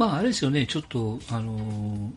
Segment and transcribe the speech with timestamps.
[0.00, 2.10] まあ、あれですよね、ちょっと、あのー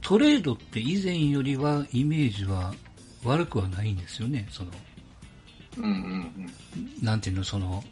[0.00, 2.74] トレードって以前よりはイメージは
[3.22, 4.70] 悪くはないんですよね、その、
[5.78, 6.50] うんうん
[7.00, 7.84] なんていうの、その、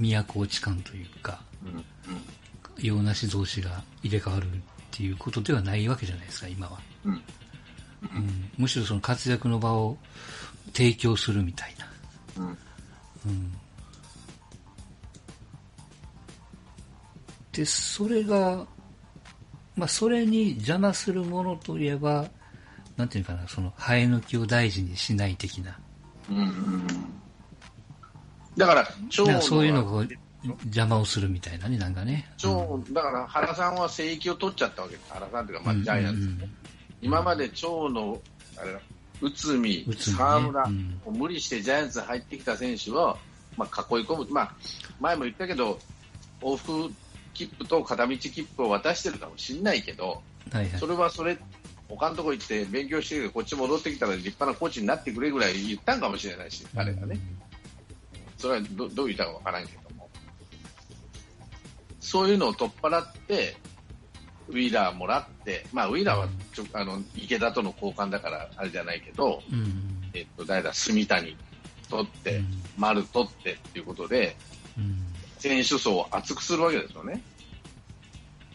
[0.00, 1.70] 都落ち感というか、うん。
[1.72, 1.84] うん
[2.80, 4.50] 用なし同士が入れ替わるっ
[4.92, 6.78] ていうことではないわけじゃないですか、今は。
[7.04, 7.12] うん。
[7.12, 7.22] うん、
[8.56, 9.98] むしろその活躍の場を
[10.72, 11.74] 提供するみたい
[12.36, 12.44] な。
[12.44, 12.58] うん。
[13.26, 13.52] うん、
[17.58, 18.64] で、それが、
[19.74, 22.24] まあ、それに邪魔するものといえば、
[22.96, 25.76] なんていうかな、その、生え抜きを大事にしない的な。
[26.30, 26.86] うんうんうん。
[28.56, 30.06] だから、長野はなんかそういうのが
[30.66, 32.32] 邪魔をするみたいなね、なんかね。
[32.36, 35.12] 長だから原さんは聖域を取っちゃったわけです。
[35.12, 36.48] 原さんというか、まあ、ジャイアンツ、ね
[37.02, 38.20] 今まで長野、
[38.56, 38.80] あれだ、
[39.20, 43.18] 内海、内沢村、うん無理してジャイアンツに入ってきた選手を、
[43.56, 44.54] まあ、囲い込む、まあ、
[45.00, 45.76] 前も言ったけど、
[46.40, 46.92] 往復
[47.38, 50.86] 切符と片道切符を渡してるかもしれないけど、はいはいそ。
[50.86, 51.38] れはそれ、
[51.88, 57.18] 他のとこ行って勉強してこっち戻ってきたら立派なコーチになってくれぐらい言ったんかもしれないし、彼がね。
[58.36, 60.08] それはどどう言ったかわからんけども。
[62.00, 63.56] そういうのを取っ払って、
[64.48, 69.58] ウィーラーもらって、まあ、ウィーラーはちょあの池田との交換だからあれじゃないけど、うん。
[69.58, 70.10] うん。
[70.14, 71.36] えっと、誰だ、住谷
[71.90, 74.36] 取って、うん丸取ってっていうことで、
[74.78, 75.07] うん。
[75.38, 77.22] 選手層を厚くするわけですよね。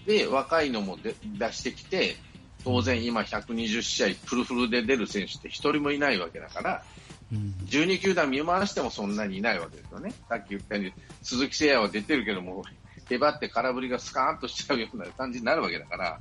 [0.06, 2.16] で、若いのもで出してきて、
[2.64, 6.84] 当然今120試合フルフルで出る選手って一人もいないわけだから、
[7.32, 7.56] うん。
[7.66, 10.14] 12球団見回してもそんなにいないわけですよね。
[10.30, 12.64] さっき言ったように、鈴木誠也は出てるけども、
[13.10, 16.20] へばって空振りがスカーンとしちゃうような感じになるわけだから、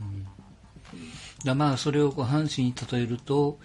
[1.44, 3.58] だまあ、それをこう阪神に例えると、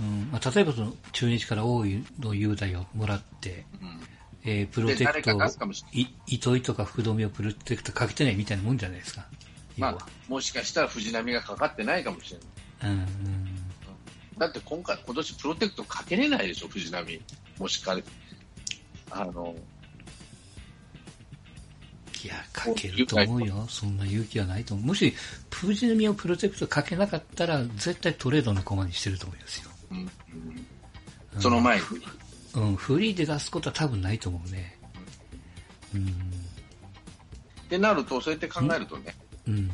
[0.00, 4.13] うんまあ、例えばその中日から大井の雄大をもらって、うん
[4.44, 5.38] えープロテクト
[6.26, 9.26] 糸井とか福留をプロテクトかけてないみたいなもんじゃないですか。
[9.76, 12.38] まあ、もしかしたら藤浪がかかってないかもしれ
[12.88, 12.92] ない。
[12.92, 13.64] うんうん
[14.38, 17.20] だって今回、今年プロテクトかけれないでしょ、藤浪。
[17.58, 17.96] もしか
[19.10, 19.54] あの、
[22.24, 23.66] いや、かけると思うよ。
[23.68, 24.86] そんな勇気はないと思う。
[24.88, 25.14] もし、
[25.50, 29.70] 藤浪をプロテクトかけなかったら、絶対トレードの駒にしてると思いますよ。
[29.92, 30.10] うんうん
[31.40, 31.84] その前に。
[32.54, 34.78] うん、フリーで出すことは多分ないと思うね。
[35.94, 36.06] うん。
[36.08, 39.14] ってなると、そうやって考えるとね、
[39.48, 39.70] うん。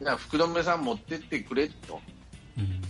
[0.00, 2.00] じゃあ福留さん持ってってくれと、
[2.56, 2.80] うん。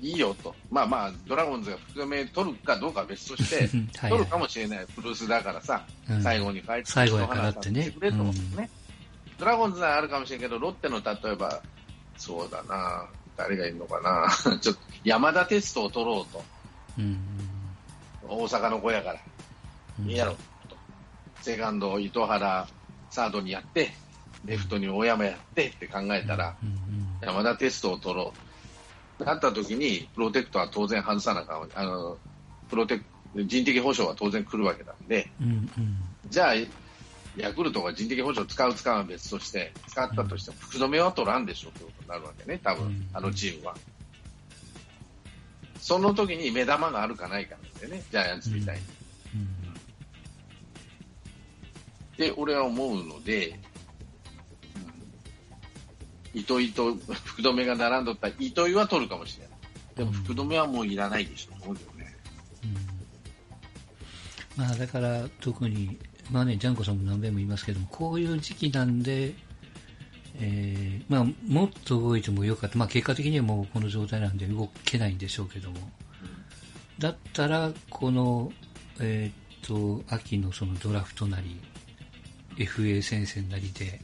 [0.00, 4.10] いいよと、まあまあ、ドラゴンズが福留取るかどうかは別としてうん、 はい。
[4.10, 6.22] はい取るかもしれない、プルスだからさ、うん。
[6.22, 7.90] 最後に帰って最後やからってね。
[7.90, 8.18] くれと。
[8.18, 8.32] うん。
[8.56, 8.70] ね。
[9.38, 11.62] ドラゴンズならあるかもしれんけど、ロッテの例えば、
[12.16, 16.44] そうだな、誰がいるのかな、 ちょっと山田テストを取ろうと、
[16.98, 17.18] うん。
[18.28, 19.20] 大阪の子やから、
[20.00, 20.10] うん。
[20.10, 20.32] いいやろ。
[20.68, 20.76] と、
[21.40, 22.68] セカンド、糸原、
[23.10, 23.92] サードにやって、
[24.44, 26.56] レフトに大山やってって考えたら、
[27.20, 28.32] 山田テストを取ろ
[29.20, 29.24] う。
[29.24, 32.18] なった時に、プロテクトは当然外さなあかあの、
[32.68, 33.04] プロテク
[33.44, 35.68] 人的保障は当然来るわけなんで、うんうん。
[36.28, 36.54] じゃあ、
[37.36, 43.08] ヤクルトが人的保障使う使うは別として、使ったとしても、福留は取らんでしょうということになるわけね、多分、うん。
[43.12, 43.76] あのチームは。
[45.86, 48.82] その時に目玉があるかないかなんでね、ジャイアンツみたいに。
[52.16, 53.56] で、俺は思うので、うん
[56.34, 59.58] 糸井と福留が並んどったら糸井は取るかもしれない。
[59.94, 62.16] でも福留はもういらないでしょ、と思うけどね。
[64.58, 65.96] うんまあだから特に、
[66.32, 69.34] まあね、ジャンコさんも何遍も言いますけども、こういう時期なんで、
[70.38, 72.78] えーまあもっと動いてもよかった。
[72.78, 75.76] まあ結果的にはもうこの状態なんで動けないんでしょうけども。
[76.98, 78.52] だったら、この、
[79.00, 81.60] えーっと、秋のそのドラフトなり、
[82.56, 84.00] FA 戦線なりで、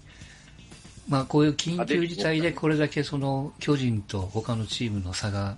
[1.09, 5.57] まあこういう緊急事態でこれだけその巨人と他のチームの差が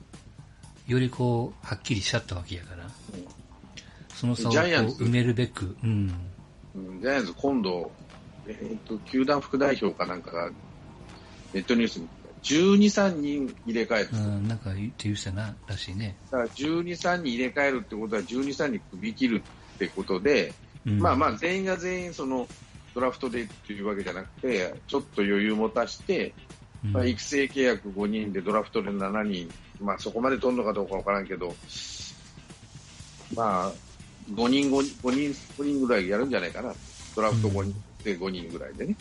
[0.87, 2.89] よりこうはっきりしちゃったわけやから、
[4.15, 6.15] その差を埋めるべく、うん、
[6.75, 7.01] うん。
[7.01, 7.91] ジャイアンツ今度、
[8.47, 10.51] えー、と球団副代表かなんかが
[11.55, 12.09] ネットニュースに。
[12.43, 16.15] 12、3人入れ替える、うん、なんか言って言うしたな、らしいね。
[16.31, 19.43] だから12、3人入れ替えるってことは12、3人首切る
[19.77, 20.53] ってことで、
[20.87, 22.47] うん、まあまあ全員が全員その
[22.95, 26.35] ドラフトでっていうわけじゃなくて、ちょっと余裕持たして、
[26.85, 31.55] うん、まあ、育成契約5人でドラフトで7人、まあ、そこまで取るのかどうかわからんけど、
[33.35, 33.73] まあ、
[34.33, 36.75] 5人 5, 人、5人、5人ぐらいやるんじゃないかな、
[37.17, 37.75] ドラフト5人
[38.05, 38.97] で5人ぐらいでね。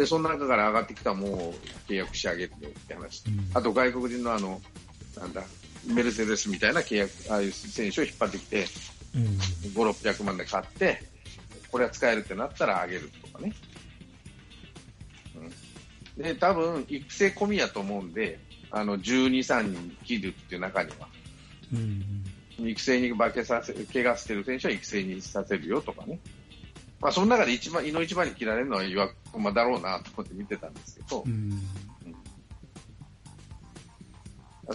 [0.00, 1.54] で、その中から上がってきたものを
[1.86, 3.22] 契約してあげるって話。
[3.26, 4.58] うんあと外国人のあの、
[5.14, 5.42] なんだ、
[5.84, 8.66] メルセデスみたいな契約、ああいう選手を引っ張ってきて、
[9.14, 9.22] うん、
[9.74, 11.02] 5、600万で買って、
[11.70, 13.52] これは使えるってなったらあげるとかね。
[16.16, 21.08] うん、で、多分育成込みやと思うんで、あの12、3人切るっていう中には、
[21.74, 22.02] うん
[22.58, 22.68] うん。
[22.70, 26.18] 育成に化けさせ、怪我してる選手は育成にさせるよとかね。
[27.00, 31.56] まあ、その中で一番、胃の一番に切られるのは岩隈だろうなと思って見てたんですけどう、んだ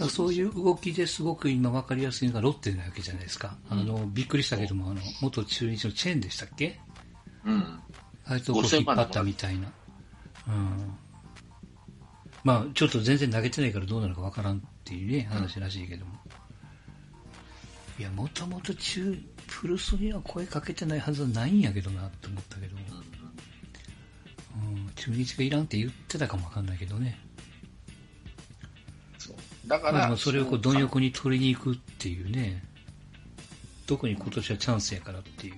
[0.00, 3.56] らそういう動きですごく今分かりやすいのがロッテなわけじゃないですか。
[3.70, 6.80] あの、びっくりしたけども、あの、元中日のチェーンでしたっけ？
[7.44, 7.80] うん。
[8.26, 9.72] あいつを引っ張ったみたいな。
[10.48, 10.98] うん。
[12.44, 16.12] まあ、ちょっと全然投げてないからどうなるか分からんっていうね、話らしいけども。
[17.98, 22.82] いや、もともと中、プルスには声かけてないはずはないんやけどなって思ったけども。
[24.56, 27.18] うん、中日がいらんって言ってたかもわかんないけどね。
[29.18, 32.62] そうだかまあ、でら、もそれをこう貪欲に取りに行くっていうね。
[33.86, 35.54] 特に今年はチャンスやからっていう。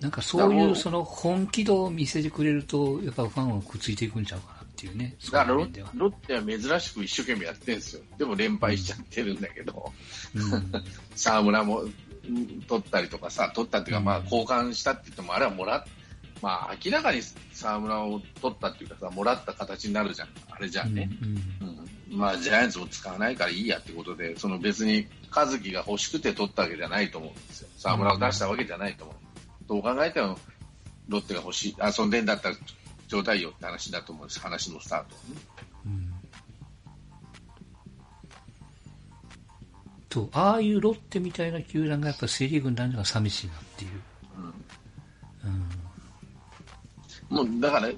[0.00, 4.53] なんかそういうその本気度を見せてくれると、やっぱファンはくっついていくんちゃうかな
[4.84, 5.16] っていうね。
[5.24, 8.02] だからロッテは珍しく一生懸命やってるんですよ。
[8.18, 9.92] でも連敗しちゃってるんだけど、
[10.34, 10.72] うん。
[11.14, 15.84] 沢村もうん取ったりとかさ、取ったっていうか、まあうん交換したって言っても、あれはもらっ、
[16.42, 17.20] まあ明らかに
[17.52, 20.28] 沢村を取ったっていうかさ、もらった形になるじゃん。
[20.50, 21.08] あれじゃんね。
[21.22, 27.68] うんうんまあジャイアンツも使わないからいいやってことで、その別に和樹が欲しくて取ったわけじゃないと思うんですよ。
[27.76, 29.16] 沢村を出したわけじゃないと思う。
[29.66, 30.38] どう考えても
[31.08, 32.56] ロッテが欲しい、遊んでんだったら
[33.08, 35.40] ちょうだいよって話だと思うんです、話のスタートはね。
[35.86, 36.14] うん。
[40.08, 43.90] と、ああいうロッテみたいな球団がやっぱセリーグになるのが寂しいなっていう。
[47.30, 47.48] うん。
[47.48, 47.88] もうだから、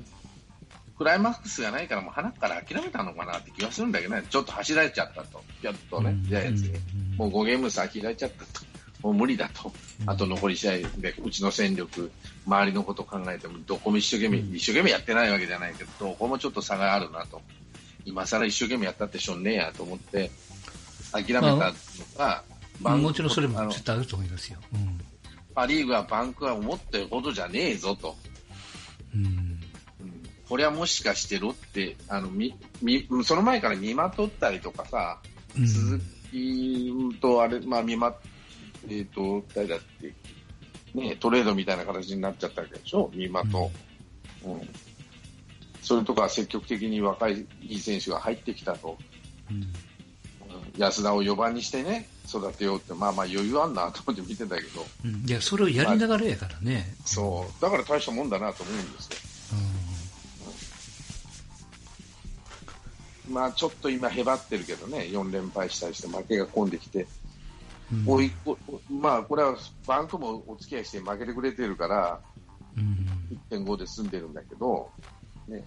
[0.96, 8.65] クライマックスがないから、もう鼻から諦めたのかなって気がするんだけどね、ちょっと走られちゃったと、やっとね、ジャイアンツに、うんもう5ゲーム先がいちゃったと、
[9.06, 9.72] もう無理だと、
[10.06, 12.10] あと残り試合で、うちの戦力、
[12.44, 17.40] 周りのことを考えても、どこも一生懸命、一生懸命やってないわけじゃないけど、どこもちょっと差があるなと、
[18.04, 20.32] 今更一生懸命やったってしょんねえやと思って、
[21.12, 22.42] 諦めたのが、
[22.80, 24.58] バンもちろんそれも絶対あると思いますよ。
[24.74, 24.98] うん。
[25.54, 28.16] パ・リーグはバンクは思ってるほどじゃねえぞと。
[29.14, 29.24] うん。
[29.24, 29.60] うん
[30.48, 35.18] これはもしかしてロッテ、あのみみその前から見まとったりとかさ、
[35.58, 36.00] うん鈴
[36.30, 38.14] 木とあれ、まあ、見ま、
[38.88, 40.14] えっ、と、誰だって、
[40.94, 43.70] ね、トレードみたいな形になっちゃったわけでしょ、見まと。
[44.44, 44.68] うん
[45.82, 48.98] それとか積極的に若いいい選手が入ってきたと、
[49.48, 49.66] うんうん
[50.78, 55.26] 安田を4番にしてね、育てようって、まあまあ余裕あんなと思って見てたけど、うん。
[55.26, 56.94] いや、それをやりながらやからね。
[57.04, 59.16] そう、だから大したもんだなと思うんですよ。
[63.30, 67.08] まあちょっと今へばってるけどね、4連敗したりして負けが込んできて、うん。
[68.06, 68.58] 追いこ
[68.90, 69.56] まあこれは
[69.86, 72.20] バンクもお付き合いして負けてくれてるから、
[72.76, 73.06] うん。
[73.50, 74.90] 1.5で済んでるんだけど、
[75.48, 75.64] ね。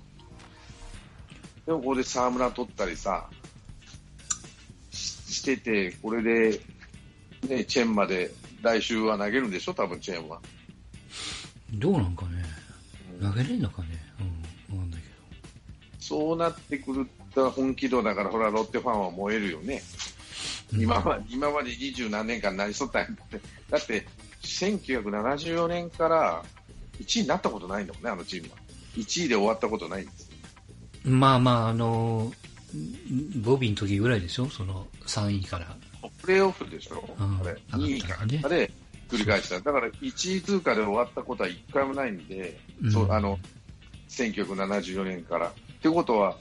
[1.65, 3.29] でもここで沢村取ったりさ、
[4.91, 6.59] ししてて、これで、
[7.47, 8.31] ね、チェンまで
[8.61, 10.41] 来週は投げるんでしょ、多分チェンは。
[11.73, 12.43] どうなんかね。
[13.21, 13.87] 投げれんのかね。
[14.69, 14.77] うん。
[14.77, 15.07] わかんないけ
[15.99, 19.81] そうなってくると本気度だから、ほら、ロッテファンは燃えるよね。
[20.77, 20.81] ど。
[20.83, 23.41] 今ま今まで二十何年間何しとったんやって。
[23.69, 24.05] だって、
[24.43, 26.43] 1974年から
[26.99, 28.57] 1位になったことないんだもんね、あのチームは。
[28.95, 30.37] 1位で終わったことないんですよ。
[31.05, 32.31] まあまあ、あの、
[33.37, 34.47] ボビーの時ぐらいでしょ？
[34.49, 35.75] その3位から。
[36.21, 37.51] プレーオフでしょ、うんあれ。
[37.51, 38.71] 上がった2位からねで
[39.09, 39.59] 繰り返した。
[39.59, 43.39] だから1位通過で終わったことは1回もないんで、うんそうあの
[44.09, 45.47] 1974年から。
[45.47, 46.35] ってことは、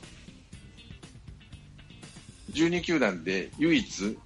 [2.52, 4.19] 12球団で唯一、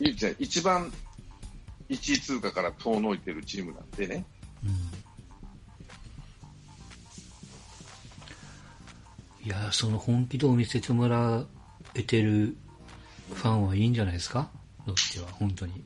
[0.00, 0.92] 唯一一番
[1.88, 4.24] 1位通過から遠のいてるチームなんでね。
[4.64, 4.70] うん。
[9.46, 11.44] いや、その本気度を見せてもら
[11.94, 12.56] えてる
[13.32, 14.50] ファンはいいんじゃないですか？
[14.86, 15.84] ロッテは、本当に。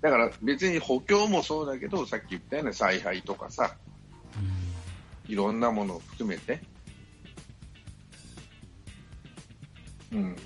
[0.00, 3.74] だから別に補強もそうだけど、さっき言ったような采配とかさ、
[5.28, 6.60] いろんなものを含めて、
[10.12, 10.36] うん。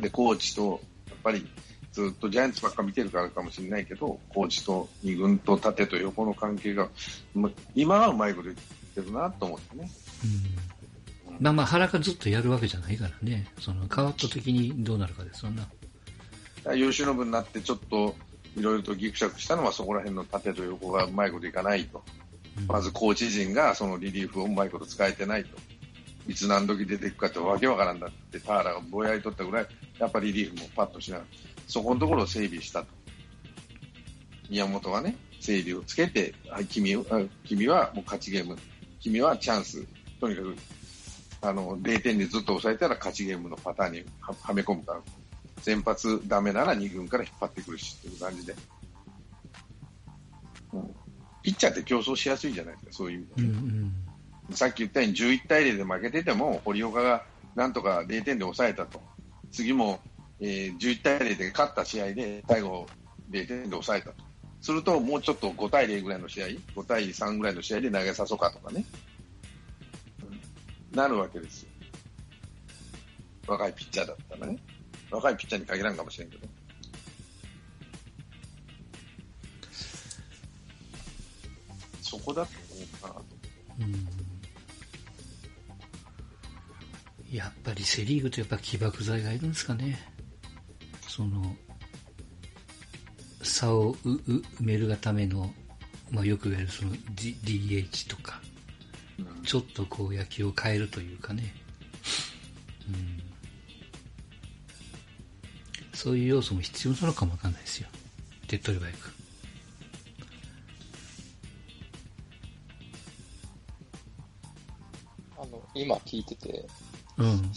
[0.00, 1.46] で、コーチと、やっぱり
[1.92, 6.88] ずっとジャイアンツばっか見てるからかもしれないけど、コーチと二軍と縦と横の関係が、
[7.34, 8.56] ま今はうまいこと言っ
[8.94, 9.90] てるなと思ってね。
[11.28, 11.34] うん。
[11.34, 11.42] うん。
[11.42, 13.46] まあまあ、原がずっとやるわけじゃないからね。
[13.60, 15.66] その変わった時にどうなるかですよな。
[16.74, 18.16] 吉信になってちょっと
[18.56, 22.02] いろいろとギクシャクしたのはそこら辺の縦と横がうまいこといかないと。
[22.18, 22.26] うん
[22.68, 25.58] まずコーチ陣がそのリリーフをうまいこと使えてないと。
[26.28, 29.66] いつ何時出ていくかってわけわからんだってターラがぼやいとったぐらい、
[29.98, 31.28] やっぱりリリーフもパッとしながら、
[31.68, 32.88] そこのところを整備したと。
[34.50, 36.96] 宮本はね、整理をつけて、はい、君
[37.44, 38.56] 君はもう勝ちゲーム
[39.02, 39.84] 君はチャンス、
[40.20, 40.56] とにかく、
[41.42, 45.00] あの、0点でずっと抑えたら勝ちゲームのパターンにははめ込むから、
[45.62, 48.54] 先発ダメなら2軍から引っ張ってくるしっていう感じで。
[50.72, 50.90] うん
[51.42, 53.42] ピッチャーって競争しやすいじゃないですか、そういう意味で。
[53.42, 54.05] うん
[54.52, 57.24] さっき言ったように11対0で負けてても、堀岡が
[57.54, 59.00] なんとか0点で抑えたと。
[59.50, 60.00] 次も、
[60.40, 62.86] えー11対0で勝った試合で最後
[63.30, 64.24] 0点で抑えたと。
[64.60, 68.84] すると、もうちょっと5対0ぐらいの試合、5対3ぐらいの試合で投げさそうかとかね。
[70.92, 71.68] なるわけですよ。
[73.46, 74.58] 若いピッチャーだったらね。
[75.10, 76.46] 若いピッチャーに限らんかもしれんけど。
[82.00, 83.24] そこだと思うかなと。
[83.80, 84.15] うん
[87.36, 89.98] やっぱりセ・リーグとやっぱ起爆剤がいるんですかね。
[91.06, 91.54] その、
[93.42, 95.52] 差を埋めるがための、
[96.10, 98.40] まあよく言われるその、D、DH とか、
[99.18, 101.54] うんちょっとこう野球を変えるというかね。
[102.88, 103.22] うん。
[105.94, 107.88] そういう要素も必要なのかもわかんないですよ。
[108.48, 109.12] 手っ取り早く。
[115.38, 116.66] あの、今聞いてて、
[117.18, 117.52] うん。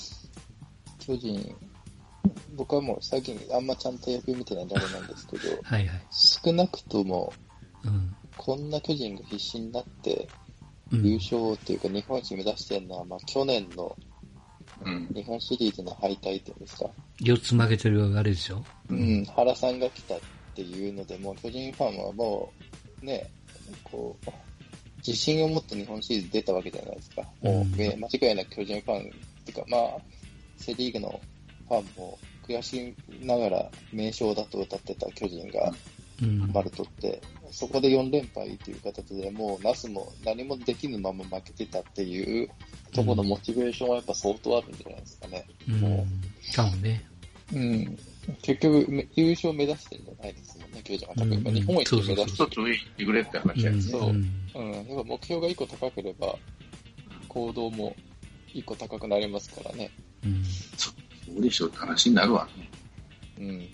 [0.99, 1.55] 巨人、
[2.55, 6.01] 僕はもう最近あんまちゃんと野球見てないんであれなんですけど、 はいはい。
[6.11, 7.33] 少なくとも、
[7.83, 8.15] うん。
[8.37, 10.27] こんな巨人が必死になって、
[10.91, 13.95] うん優勝っていうか日本一目指してるのは、まあ去年の
[14.83, 16.89] うん日本シリーズの敗退っていうんですか、
[17.21, 18.63] 4つ負けてるあれでしょ？
[18.89, 20.19] うん、原さんが来たっ
[20.55, 22.51] ていうので、もう巨人ファンはも
[23.03, 23.29] う、ね、
[23.83, 24.29] こう、
[24.97, 27.21] 自信を持って日本シリーズ出たわけじゃないですか。
[27.41, 29.11] もう、うんめ間違いなく巨人ファン
[29.49, 30.01] っていうか、まあ、
[30.57, 31.19] セリーグの
[31.67, 35.73] ファンも悔しながら名称だと歌ってた巨人が
[36.21, 36.51] うん。
[36.53, 42.49] 丸取って、そこで4連敗という形でもう、ナスも何もできぬまま負けてたっていう
[42.93, 45.45] ところのモチベーションはやっぱ相当あるんじゃないですかね。
[45.67, 46.05] うんも。
[46.53, 47.05] かもね。
[47.53, 47.97] うん。
[48.41, 51.15] 結局、め優勝目指してるんじゃないですもんね、巨人は。
[51.15, 54.01] 多分、うん日本一を目指して一つ上行ってくれって話やうんそう。
[54.09, 54.23] うん。
[54.73, 56.35] やっぱ目標が一個高ければ、
[57.27, 57.95] 行動も
[58.53, 59.91] 一個高くなりますからね。
[60.23, 60.43] うん
[60.77, 60.91] そ
[61.37, 62.69] うでしょうって話になるわね。
[63.39, 63.67] うん。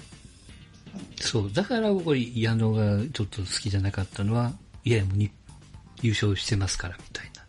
[1.20, 1.52] そう。
[1.52, 4.54] だから僕、矢野がちょっと好きじゃなかったのは、
[4.84, 5.32] いやいやもうに
[6.02, 7.46] 優勝してますから、みたいな。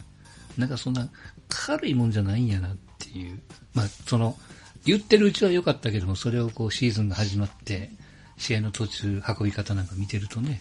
[0.57, 1.09] なんかそんな
[1.49, 3.41] 軽いもんじゃないんやなっていう。
[3.75, 4.37] まあ、その、
[4.85, 7.91] 言ってるうちは良かったけども、それをこうシーズンが始まって、
[8.39, 10.61] 試合の途中、運び方なんか見てるとね、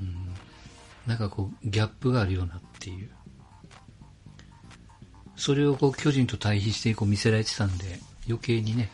[0.00, 0.34] うん、
[1.06, 3.10] なんかこう、ギャップがあるようなっていう。
[5.36, 8.90] それをこう、巨人と対比してこう見せられてたんで、余計にね、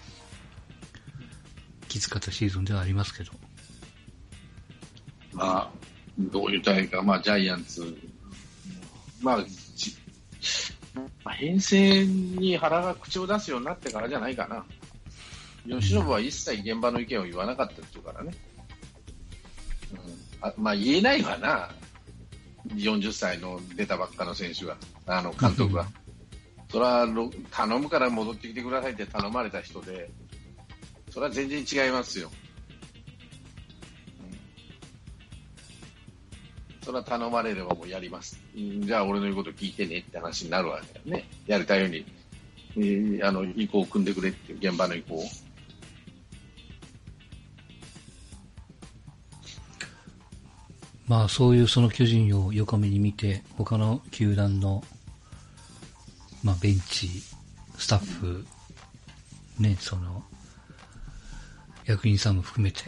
[1.88, 3.32] きつかったシーズンではありますけど。
[5.32, 5.70] まあ、
[6.18, 7.96] どう言ったらいいか、まあ、ジャイアンツ、
[9.20, 9.44] まあ、
[9.76, 9.96] じ
[11.24, 14.64] まあ編成に原が口を出すようになってからじゃないかな。
[15.68, 18.34] 吉信は一切現場の意見を言わなかったっていうからね。
[19.92, 21.70] うん、あまあ、言えないわな。
[22.68, 25.86] 40歳の出たばっかの選手が、あの、監督が。
[26.72, 27.06] それは、
[27.50, 30.10] 頼むから戻ってきてくださいって頼まれた人で、
[31.10, 32.30] それは全然違いますよ。
[36.82, 38.40] それは頼まれればもうやります。
[38.54, 41.28] じゃあ俺の言うこと聞いてねって話になるわけだよね。
[41.46, 42.06] やりたいように、
[42.76, 45.24] えーあの、意向を組んでくれっていう現場の意向を。
[51.06, 54.82] まあそういうその巨人を横目に見て、他の球団の、
[56.42, 57.08] まあベンチ、
[57.78, 58.44] スタッフ、
[59.58, 60.22] ね、その、
[61.84, 62.80] 役員さんも含めて、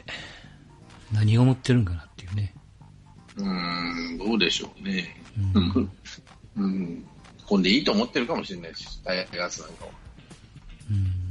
[1.12, 2.54] 何を思ってるんかなっていうね。
[3.36, 5.20] うーん、どうでしょうね。
[5.54, 5.90] ううんん。
[6.56, 7.04] うん。
[7.46, 9.90] こんでいいと思ってるかもしれないし、タイガースなんかは。
[10.90, 11.24] うん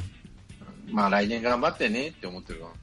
[0.94, 2.74] まあ来年頑張ってねって思ってるかも。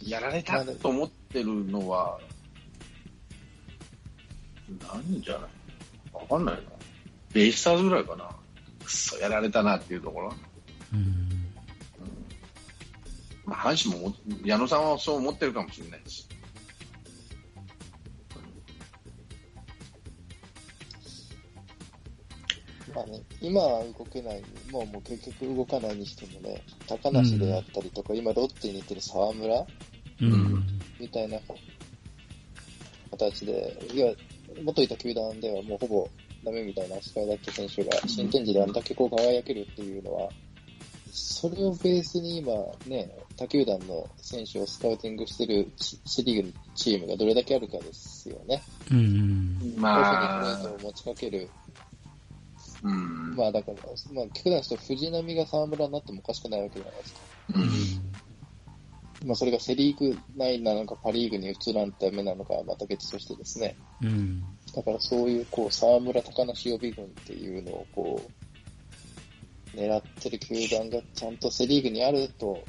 [0.00, 2.20] やられたと思ってるのは、
[4.92, 5.50] 何じゃない
[6.12, 6.60] わかんないな。
[7.34, 8.30] ベイスターズぐらいかな。
[8.84, 10.32] くっそ、やられたなっていうところ。
[10.92, 11.24] うん
[13.44, 16.26] まあ、阪神もも、矢野さんはそう思ってるかもしれないし。
[22.94, 29.66] まあね、今は動けない、もうもう結局動かないにしてもね、高梨であったりとか、今ロッテにいてる沢村
[30.22, 30.66] うん
[31.00, 31.38] みたいな
[33.10, 34.12] 形で、いや、
[34.62, 36.08] 元いた球団ではもうほぼ
[36.44, 40.28] ダメみたいな扱いだった選手が、新天地であんだけこう輝けるっていうのは、
[41.12, 42.52] それをベースに今
[42.86, 48.62] ね、他球団の選手をスカウティングしてるセセリーグのチームがどれだけあるかですよね。
[48.90, 49.74] うんうん。
[49.76, 51.48] まあオフにプレートを持ちかける。
[52.82, 53.36] うん。
[53.36, 53.76] まあだから、
[54.12, 57.20] まあ、極端にすると藤波が沢村になってもおかしくないわけじゃないですか。
[57.54, 58.14] うん
[59.24, 63.76] まあそれがセリーグ内なのかパリーグに移らんためなのかはまた別としてですね。
[64.02, 64.44] うん。
[64.74, 68.20] だからそういう、こう、沢村高梨予備軍っていうのを、こ
[69.74, 72.62] う、狙ってる球団がちゃんとセリーグにあると、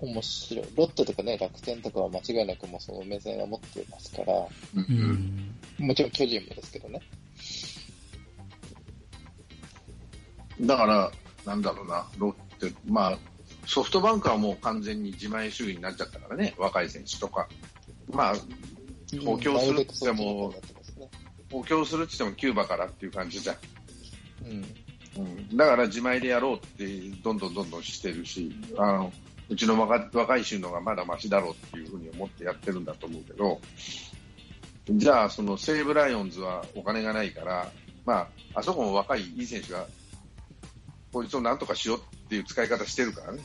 [0.00, 0.66] 面白い。
[0.76, 5.86] ロッテとかね、楽天とかは間違いなくもうその目線は持ってますから、ううんん。
[5.86, 7.00] もちろん巨人もですけどね。
[10.62, 11.12] だから、
[11.44, 13.18] なんだろうな、ロッテ、まあ、
[13.66, 17.48] ソフトバンクはもう完全に自前主義になっちゃったからね、若い選手とか。
[18.10, 18.34] まあ、
[19.24, 20.79] 補強するってもなってますね。
[21.50, 23.56] 補強するって言ってもキューバからっていう感じじゃん。
[24.46, 24.64] うん。
[25.16, 26.86] うん、だから自前でやろうって
[27.22, 29.12] どんどんどんどんしてるし、あの
[29.48, 33.60] うちの若若い衆のがまだマシだろうっていうふうに思ってやってるんだと思うけど、
[34.88, 37.70] じゃあ、その西武ライオンズはお金がないから、
[38.04, 39.86] まあ、あそこも若いいい選手が、
[41.12, 43.42] こいつをなんとかしようっていう使い方してるからね。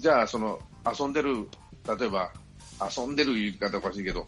[0.00, 0.60] じゃあ、その
[0.98, 1.48] 遊んでる、
[1.98, 2.32] 例えば、
[2.96, 4.26] 遊んでる言い方おかしいけど、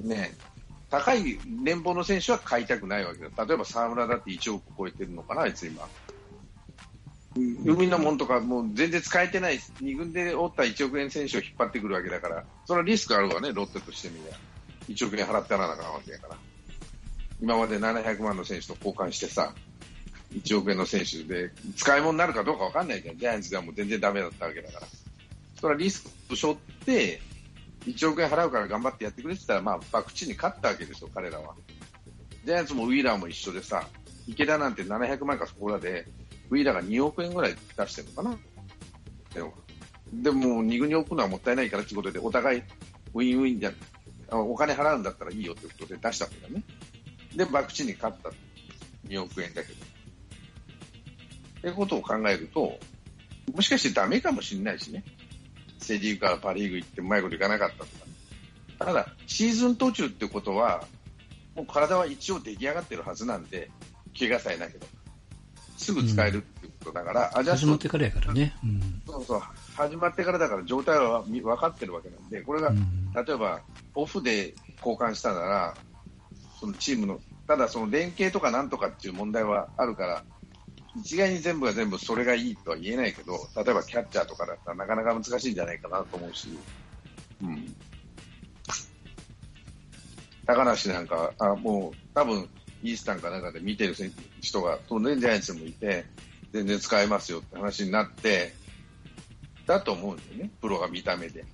[0.00, 0.51] ねえ
[0.92, 3.46] 高い年俸の選手は買いたくないわけだ。
[3.46, 5.88] 例えば沢村だって1億超えてるのかな、あいつ今。
[7.34, 14.36] 海のもんとかもう全然使えてない、2軍でおった1億円選手を引っ張ってくるわけだから、それはリスクあるわね、ロッテとしてみりゃ。
[14.88, 16.36] 1億円払ってやらなあかんわけやから。
[17.40, 19.54] 今まで700万の選手と交換してさ、
[20.34, 23.18] 1億円の選手で使い物になるかどうかわかんないじゃん。
[23.18, 24.86] ジャイアンツではもう全然ダメだったわけだから。
[25.58, 27.22] それはリスクを背負って、
[27.86, 31.54] 1億円払うから頑張ってやってくれって言ったら、まあ、博打に勝ったわけですよ、彼らは。
[32.44, 33.86] ジャイアンツもウィーラーも一緒でさ、
[34.26, 36.06] 池田なんて700万かそこらで、
[36.50, 38.38] ウィーラーが2億円ぐらい出してるのかな。
[39.34, 39.54] でも、
[40.12, 42.62] でも2軍に置くのはもったいないからということで、お互い
[43.14, 43.72] ウィンウィンじゃ
[44.30, 46.62] あお金払うんだったらいいよということで出したわけだね。
[47.34, 48.30] で、博打に勝った。
[49.08, 49.84] 2億円だけど。
[51.58, 52.78] ってことを考えると、
[53.54, 55.04] もしかしてダメかもしれないしね。
[55.82, 58.86] セ・リーグからパ・リーグ行ってうまいこといかなかったとか。
[58.86, 60.84] ただ、シーズン途中ってことは、
[61.54, 63.70] もう体は一応出来上がってるはずなんで、
[64.18, 64.86] 怪我さえなければ。
[65.76, 68.54] すぐ使えるってことだから、アジャスト始まってからやからね。
[68.62, 69.02] うん。
[69.06, 69.40] そうそう、
[69.74, 73.60] 始まってからだから状態はみ分かってるわけなんで、これが、うん例えば、
[73.94, 75.74] オフで交換したなら、
[76.58, 80.24] そのチームの、ただその連携とかなんとかっていう問題はあるから、
[80.96, 86.48] 一概に全部が全部それがいいとは言えないけど、例えばキャッチャーとかだったらなかなか難しいんじゃないかなと思うし、
[87.42, 87.74] うん。
[90.46, 92.48] 高梨なんか、あもう多分
[92.82, 93.94] イースタンかなんかで見てる
[94.40, 96.04] 人が当然ジャイアンツもいて、
[96.52, 98.52] 全然使えますよって話になって、
[99.66, 101.44] だと思うんだよね、プロが見た目で。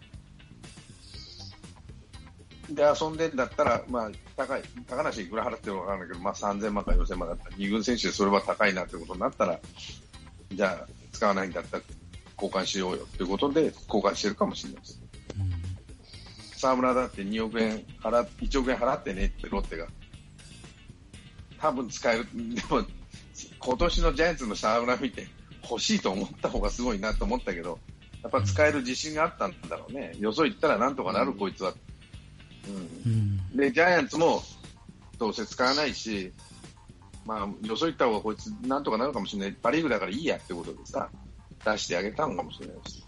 [2.70, 9.58] で、遊んでんだったら、まあ、高い、高梨いくら払ってるのかわからないけど、まあ3000万か4000万だったら、2軍選手でそれは高いなってことになったら、
[10.52, 11.82] じゃあ、使わないんだったら
[12.40, 15.02] 交換しようよっていうことで交換してるかもしれないです。
[16.54, 19.88] 沢村だって2億円払っ、1億円払ってねってロッテが。
[21.60, 22.26] 多分使える。
[22.32, 22.84] でも、
[23.58, 25.26] 今年のジャイアンツの沢村見て
[25.68, 27.80] 欲しいと思った方がすごいなと思ったけど、
[28.22, 30.14] やっぱ使える自信があったんだろうね。
[30.20, 31.70] よそ行ったらなんとかなる、こいつは。
[31.70, 31.87] うん
[33.06, 33.56] うん。
[33.56, 34.42] で、ジャイアンツも
[35.18, 36.32] どうせ使わないし、
[37.24, 39.52] まあ、よそ行った方がこいつなんとかなるかもしれない。
[39.52, 41.10] パリーグだからいいやってことでさ、
[41.64, 43.04] 出してあげたのかもしれないし。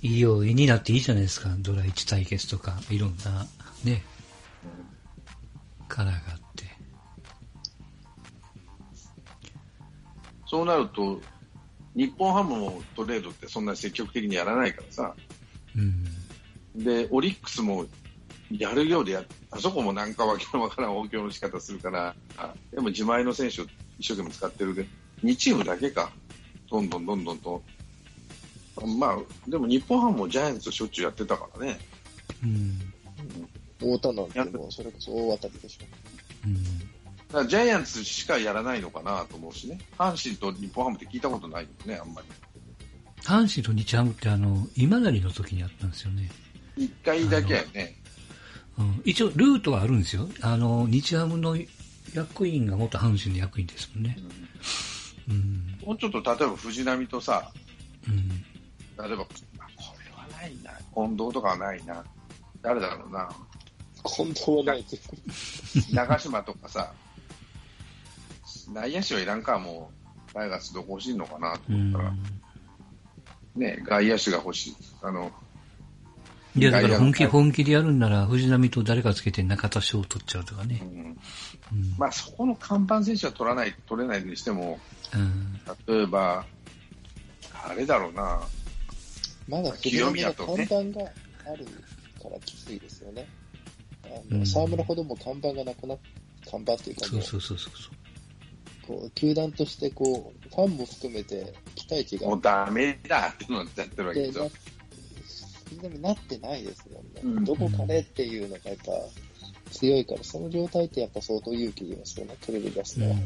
[0.00, 1.54] いいよ、絵になっていいじゃないですか。
[1.58, 3.46] ドラ1対決とか、いろんな、
[3.84, 4.02] ね、
[5.88, 6.64] カラーがあって。
[10.46, 11.20] そうなると、
[11.94, 15.14] 日本ハムもトレードってそんなに積極的にやらないからさ、
[15.76, 16.17] うん。
[16.78, 17.86] で、オリックスも
[18.50, 23.64] やるようでやあそこもなんかわけのわからん応響の仕方するから、あでも自前の選手を
[23.98, 24.86] 一生懸命使ってるで、
[25.22, 26.10] 2チームだけか、
[26.70, 27.62] どんどんどんどんと。
[28.98, 31.78] まあ、でも日本ハムもジャイアンツしょっちゅうやってたからね。
[32.44, 32.92] うん。
[33.78, 35.86] 太田なんてもうそれこそ大当たりでしょ。
[36.46, 36.64] うん。
[36.64, 36.64] だ
[37.32, 39.78] からジャイアンツしかやらないのかなと思うしね。
[39.98, 42.28] 阪神と日本ハムって聞いたことないよね、あんまり。
[43.22, 46.30] 阪神と日ハムってあの、今成の時にあったんですよね。
[46.78, 47.96] 一回だけやね。
[48.78, 50.28] うん、一応、ルートはあるんですよ。
[50.40, 51.56] あの、日ハムの
[52.14, 54.16] 役員が元阪神の役員ですもんね。
[55.28, 55.78] うん。
[55.84, 57.50] もうちょっと例えば藤浪とさ、
[58.06, 58.28] うん。
[58.28, 59.28] 例えば、あこ
[60.04, 60.70] れはないな。
[60.94, 62.04] 近藤とかはないな。
[62.62, 63.28] 誰だろうな。
[64.04, 64.84] 近藤はない。
[65.92, 66.92] 長島とかさ、
[68.72, 69.90] 内野手はいらんか、も
[70.32, 72.14] タイガースどこ欲しいのかなとうん思ったら、
[73.56, 74.76] ね、外野手が欲しい。
[75.02, 75.32] あの、
[76.56, 80.84] いや、だから本気、本気でやるんなら、藤浪と誰かつけて中田翔を取っちゃうとかねう。
[80.84, 81.18] んうん。
[81.98, 84.78] まあそこの看板選手は取らない、取れないにしても、
[85.14, 85.60] うん。
[85.86, 86.44] 例えば、
[87.66, 88.40] あれだろうな、
[89.48, 91.10] まだ藤清宮とね看板が
[91.46, 91.64] ある
[92.22, 93.26] からきついですよね。
[94.04, 95.98] あうんの沢村ほども看板がなくなっ
[96.50, 97.94] 看板っていうかもうそうそうそうそうそう。
[98.86, 104.50] こう、球団としてこう、ファンも含めて期待値がもうダメだってなっちゃってるわけですよ。
[105.68, 107.20] 藤浪なってないですもんね。
[107.22, 108.92] うんどこかねっていうのがやっぱ
[109.70, 113.04] 強いから、その状態ってやっぱ相当勇気いりますよね、テレビ出すうん。
[113.04, 113.20] うのは。
[113.20, 113.24] ん。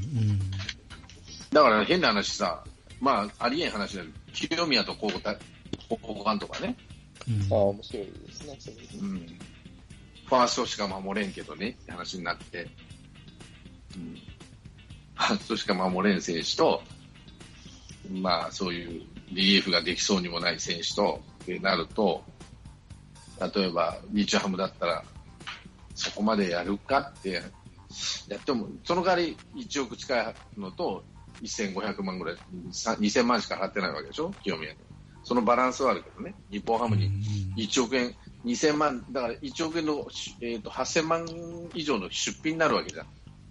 [1.53, 2.65] だから変な話さ、
[3.01, 5.39] まあ、ありえん話だけど、清宮と交換
[5.91, 6.77] 交換とかね、
[7.51, 7.69] ああ、うん。
[7.71, 9.19] 面白いですね、それうん、
[10.27, 12.69] ファーストしか守れんけどねって話になって、
[13.97, 14.15] うん、
[15.15, 16.83] ファーストしか守れん選手と、
[18.11, 22.25] まあ、そういうリリーフができそうにもない選手と、ってなると、
[23.55, 25.05] 例えば、日ハムだったら、
[25.95, 27.43] そこまでやるかって、
[28.29, 31.05] やっても、その代わり1億近いのと、
[31.43, 32.37] 1500万ぐらい、
[32.71, 34.79] さ2000万しか払ってないわけでしょ、清宮に。
[35.25, 37.11] そのバランスはあるけどね、日本ハムに
[37.57, 40.07] 1億円、2000万、だから1億円の、
[40.41, 41.27] えー、と8000万
[41.75, 43.07] 以上の出費になるわけじゃん、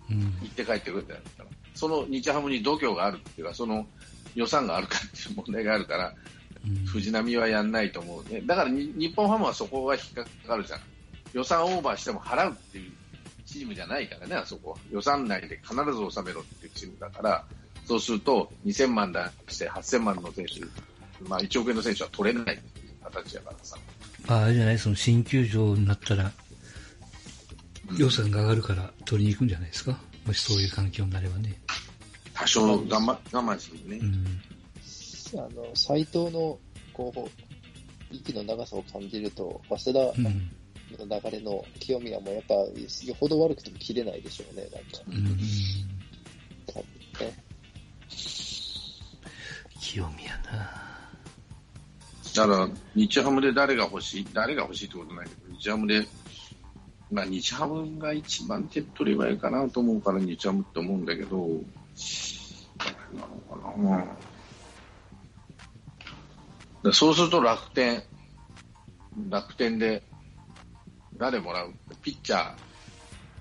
[0.09, 0.21] うん。
[0.41, 3.85] 行って帰ってくるってなったら、その日ハムに度胸があるっていうか、その
[4.35, 6.40] 予算があるかっていう問題があるから、うん。
[6.85, 10.79] 藤浪はやんないと思うね、だからに日本ハムはそこが引っかかるじゃん、
[11.33, 12.91] 予算オーバーしても払うっていう
[13.45, 17.43] チームじゃないからね、あそこは、予算内で必ず収めろっていうチームだから、
[17.85, 20.61] そうすると2000万出して8000万の選手、
[21.27, 23.77] まあ、1億円の選手は取れないっていう形やからさ。
[24.27, 26.31] まあ、あれじゃない、その新球場になったら、
[27.97, 29.97] 予算が上がるから取りに行くんじゃないですか？
[30.25, 31.59] もしそういう環境になればね。
[32.33, 33.97] 多少我慢我慢するね。
[33.97, 34.41] うん。
[35.35, 36.59] あの、斎藤の、
[36.93, 37.29] こう、
[38.11, 40.51] 息の長さを感じると、早稲田うん。
[40.97, 44.79] の流れの清宮もやっぱ、よほど悪くても切れないでしょうね、なんか。
[45.07, 45.37] うん。
[46.67, 47.51] 多分ね。
[49.79, 50.91] 清宮な
[52.35, 56.07] だから、日ハムで誰が欲しい、誰が欲しいってことないけど、日ハムで、
[57.11, 61.47] まあ、日ハムが一番手っ取り早いかなと思うから、日ハムって思うんだけど、
[62.77, 63.97] 誰なのかな。
[63.97, 64.30] だから
[66.91, 68.03] そうすると楽天、
[69.29, 70.03] 楽天で、
[71.17, 72.55] 誰もらうピッチャー、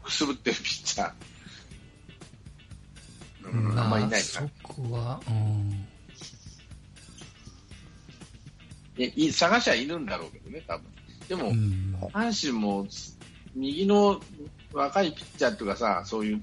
[0.05, 1.13] くすぶってるピッチャー、
[3.51, 4.51] うん、あんまいないそな。
[4.63, 5.87] こは、うん。
[9.03, 10.87] いい探しはいるんだろうけどね、多分。
[11.29, 11.97] でも、うん。
[12.13, 12.87] 阪神も
[13.55, 14.21] 右の
[14.73, 16.43] 若いピッチャーとかさ、そういう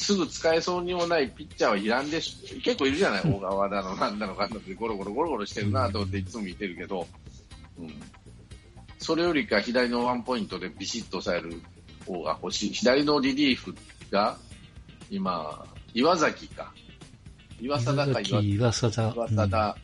[0.00, 7.06] すぐ使えそうにもないピッチャーはいらんでしょ、結構いるじゃない、小川だの、なんだのかんだって、ゴロゴロゴロゴロしてるなと思っていつも見てるけど、
[7.78, 7.94] うん、
[8.98, 11.60] それよりか左のワンポイントでビシッと抑える
[12.06, 13.74] 方が欲しい、左のリリーフ
[14.10, 14.38] が
[15.10, 16.72] 今、岩崎か、
[17.60, 19.14] 岩貞か岩崎岩貞。
[19.14, 19.76] 岩貞、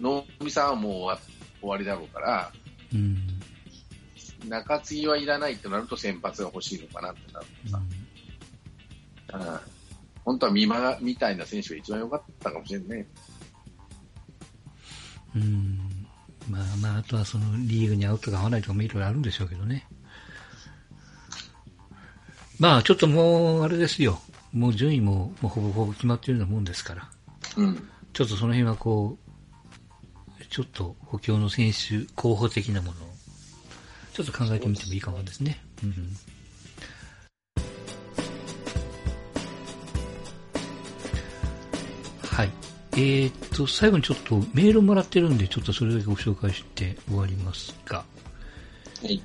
[0.00, 1.18] 能見さんはもう終わ
[1.62, 2.52] 終わりだろうから、
[2.92, 3.16] うん。
[4.50, 8.09] 中継ぎはいらないってなると先発が欲しいのかなってなるとさ、うん
[10.24, 13.06] 本当は美馬みたいな選手が一番良かったかもしれんね。
[15.34, 15.42] うん。
[15.42, 15.78] うん。
[16.48, 19.86] まあまあ、あとはそのリーグに合うとか合わないとかもいろいろあるんでしょうけどね。
[22.58, 24.20] まあ、ちょっともう、あれですよ。
[24.52, 27.08] もう順位ももうほぼほぼ決まっているようなもんですから。
[27.56, 27.88] うん。
[28.12, 33.10] ちょっとその辺はこう、ちょっと補強の選手候補的なものを、
[34.12, 35.62] ちょっと考えてみてもいいかもですね。
[35.82, 35.94] うん、
[42.40, 42.50] はい。
[42.92, 48.04] えー、っと、最後にちょっとメールもらってるんで、ちょっとそれだけご紹介して終わりますが、は
[49.08, 49.22] い。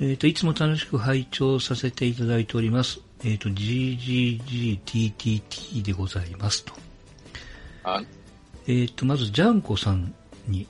[0.00, 3.00] えー、っと、いつも楽しく拝聴させていただいております。
[3.24, 6.72] えー、っと、GGGTTT でございますと。
[7.82, 8.06] はい。
[8.68, 10.14] えー、と、まず、ジャンコさん
[10.46, 10.68] に、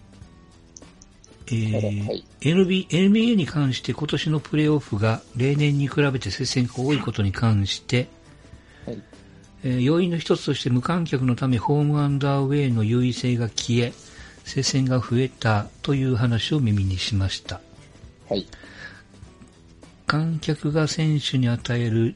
[1.48, 8.06] えーはい NB NBA に関して今年のプレーオフが例年に比べて接戦が多いことに関して、
[9.64, 13.92] 要因の一つとして無観客のためホームアンダーウェイの優位性が消え、
[14.44, 17.60] 接戦が増えたという話を耳にしました。
[18.28, 18.46] はい。
[20.06, 22.14] 観客が選手に与える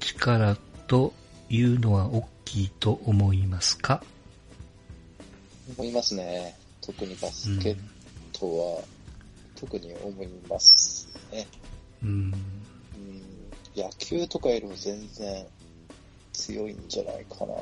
[0.00, 0.56] 力
[0.88, 1.12] と
[1.48, 4.02] いうのは大きいと思いますか？
[5.76, 6.56] 思いますね。
[6.80, 7.76] 特にバスケッ
[8.32, 8.82] トは、
[9.54, 11.46] 特に思いますね。
[12.02, 12.08] うん。
[12.08, 12.32] うん、
[13.76, 15.46] 野球とかよりも全然
[16.44, 17.54] 強いんじゃないかな。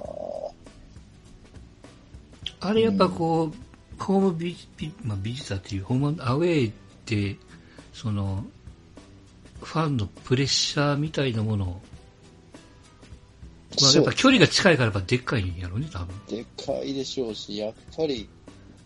[2.61, 6.73] あれやっぱこう、ホームビビ,、まあ、ビジターっていうホームアウェイっ
[7.05, 7.37] て、
[7.93, 8.45] その、
[9.61, 11.67] ファンのプレッシャーみたいなものを、
[13.81, 16.09] まあ、やっぱ距離が近いからやっぱでっかいんやろうね、多分。
[16.29, 18.29] でかいでしょうし、やっぱり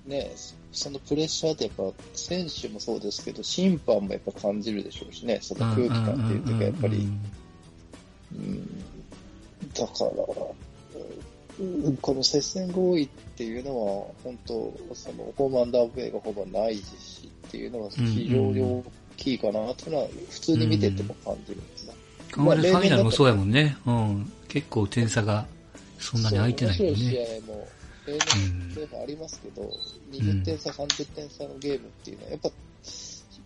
[0.06, 0.32] ね、
[0.72, 7.08] そのプレッシャーってやっぱ選手もそうですけど、審判もやっぱ感じるでしょうしね、その空気感っていう時はやっぱり。
[8.34, 8.75] うん
[9.82, 10.46] だから、
[11.58, 18.84] うんこの接戦合意っていうのは、本当、そのホームアンダーウェイがほぼないしっていうのは非常に大
[19.16, 21.94] きいかなっていうのは、普通に見てても感じるんですね。
[22.36, 23.76] あまりファイナルもそうやもんね。
[23.86, 24.32] うん。
[24.48, 25.46] 結構点差が
[25.98, 27.26] そんなに空いてないもんそう面白いね。
[27.26, 27.68] 試合も、
[28.06, 29.72] 例年例年ありますけど、
[30.12, 32.50] 20点差、30点差のゲームっていうのは、やっぱ、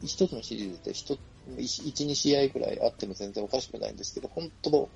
[0.03, 1.19] 一つのシリーズで一、
[1.57, 4.89] 1、2試合ぐらいあっても全然おかしくないんですけど、本当、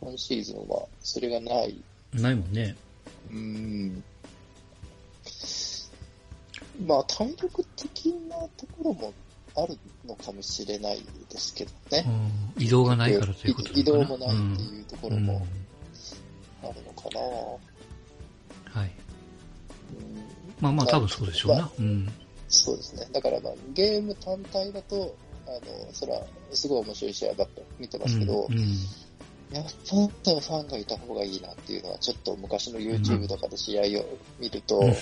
[0.00, 1.82] 今シーズンはそれがない。
[2.14, 2.76] ないもんね。
[3.30, 4.02] うん。
[6.86, 9.12] まあ、体力的なところも
[9.56, 12.04] あるのかもしれないですけどね。
[12.56, 15.46] うん、移動がないからということ移動もないっていうところうんも
[16.62, 17.20] あるのかな。
[18.80, 18.90] はい。
[19.90, 20.28] うん
[20.60, 21.70] まあまあ多分そうでしょうな。
[21.78, 22.08] うん。
[22.48, 23.06] そうですね。
[23.12, 25.14] だからまあ、ゲーム単体だと、
[25.46, 26.20] あの、そら、
[26.52, 28.76] すごい面白い試合ばっか見てますけど、うんうん
[29.52, 34.92] やっぱ本当はファンがいた方がいいなっていうのは、ちょっと昔の YouTube とかで試合を見ると、や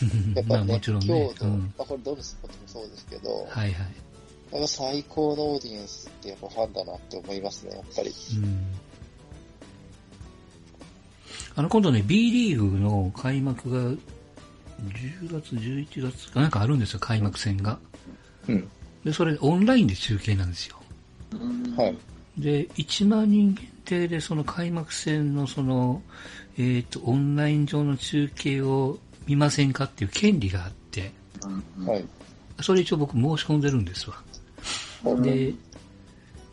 [0.43, 1.35] っぱね、 強ちろんね。
[1.39, 3.73] 度、うんまあこれどのスポーツもそうですけど、はいはい。
[4.53, 8.11] やっぱ最高のオーディエンスってやっぱファンだなって思いますね、やっぱり。
[8.11, 8.67] うん
[11.57, 17.79] あの、今度ね、B リーグの開幕が10月、11月かなんかあるんですよ、開幕戦が。
[18.47, 18.69] うん。
[19.05, 20.77] で、それオンラインで中継なんですよ。
[21.77, 21.97] はい。
[22.37, 26.03] で、1万人限定でその開幕戦のその、
[26.59, 31.13] えっ、と、オンライン上の中継を見ませんかっていう権利があって、
[31.87, 32.05] はい。
[32.63, 34.17] それ一応僕申し込んでるんですわ。
[34.17, 34.23] は
[35.13, 35.55] いで、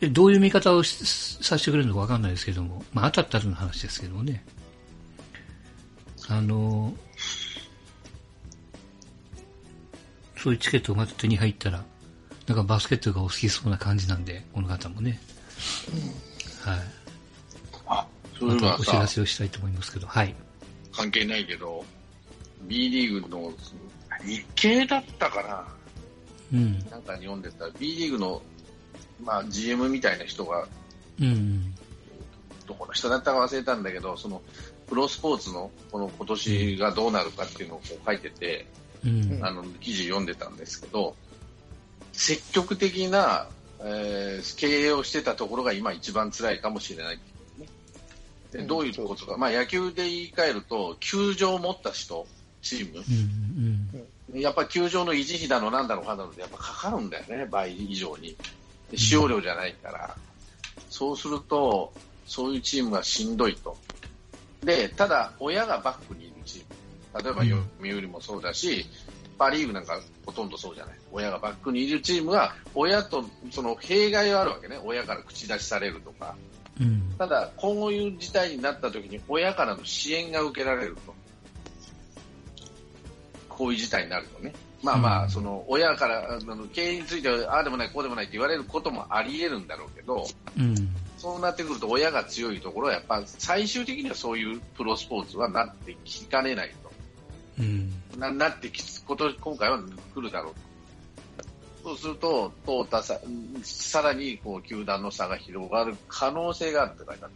[0.00, 1.04] でどういう見方をし
[1.42, 4.44] させてくれるのかわかんないですけども、まあ当たったらの話ですけどもね。
[6.28, 6.94] あの、
[10.36, 11.84] そういうチケットが手に入ったら、
[12.46, 15.18] なんかバスケットがお好きそうな感じなんで、この方もね。
[16.60, 17.03] はい。
[18.36, 20.34] あ、そうまいお知ら、せをしたいと思いますけど、はい。
[20.92, 21.84] 関係ないけど、
[22.62, 23.52] B リーグの
[24.24, 25.66] 日経だったかな、
[26.52, 26.78] うん。
[26.90, 28.42] なんかに読んでた B リーグの、
[29.22, 30.66] まあ、GM みたいな人が、
[31.20, 31.74] うん。
[32.66, 34.40] どこの人だったか忘れたんだけど、その
[34.86, 38.66] プロスポーツのこの今年がどうなるかっていうのをこう書いてて、
[39.04, 39.40] うん。
[39.42, 41.14] あの記事読んでたんですけど、
[42.12, 43.48] 積極的な、
[43.80, 47.18] えー経営をしてたところが今一番辛いかもしれない
[48.62, 52.26] どういうことか、まあ、野球で言い換えると、球場を持った人、
[52.62, 53.02] チーム、
[54.32, 54.40] うん。
[54.40, 58.36] やっぱり球場の維持費だのなんだのかんだのでやっぱかかるんだよね、倍以上に。
[58.90, 60.16] で使用量じゃないから。
[60.88, 61.92] そうすると、
[62.26, 63.76] そういうチームがしんどいと。
[64.62, 67.22] で、ただ、親がバックにいるチーム。
[67.22, 67.48] 例えば、うん
[67.80, 68.86] 読売もそうだし、
[69.38, 70.94] パ・リーグなんかほとんどそうじゃない。
[71.12, 74.78] 親がバックにいるチームは、親とその弊害はあるわけね。
[74.84, 76.36] 親から口出しされるとか。
[76.80, 77.14] うん。
[77.18, 81.14] ただ、こういう事態になった時に親からの支援が受けられると。
[83.48, 84.52] こういう事態になるとね。
[84.82, 90.26] まあまあ、うんその親からあの経営についてはああでもないこうでもないって言われることもあり得るんだろうけど、
[90.58, 90.74] うん。
[91.16, 96.74] そうなってくると親が強いところはやっぱ最終的にはそういうプロスポーツはなってきかねない
[97.58, 97.92] うん。
[98.12, 98.18] と。
[98.18, 99.80] ななってきつこと今回は
[100.14, 100.73] 来るだろうと。
[101.84, 103.20] そうすると、トータさ
[103.62, 107.30] さらにこう球団の差が広がる可能性があるって書いてあっ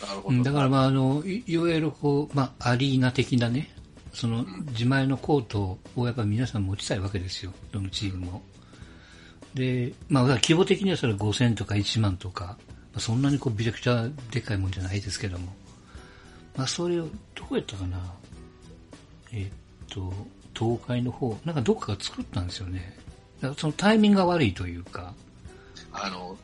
[0.00, 0.08] たな。
[0.08, 0.36] なるほど。
[0.36, 3.70] うんだからまああの、いいわゆるこう、まあアリーナ的なね、
[4.12, 8.42] その自前のコートをやっぱり皆さん持ちたいわけですよ、どのチームも。
[9.54, 12.54] で、まあ規模的にはそれ5000とか1万とか、ま
[12.96, 15.54] あ、そんなにこうめちゃくちゃでかいもんじゃないですけども。
[16.56, 17.04] まあそれを、
[17.36, 17.98] どうやったかな
[19.30, 19.48] えっ
[19.88, 20.12] と、
[20.52, 23.05] 東海の方、なんかどっかが作ったんですよね。
[23.56, 25.14] そのタイミングが悪いというか、
[25.92, 26.36] あの、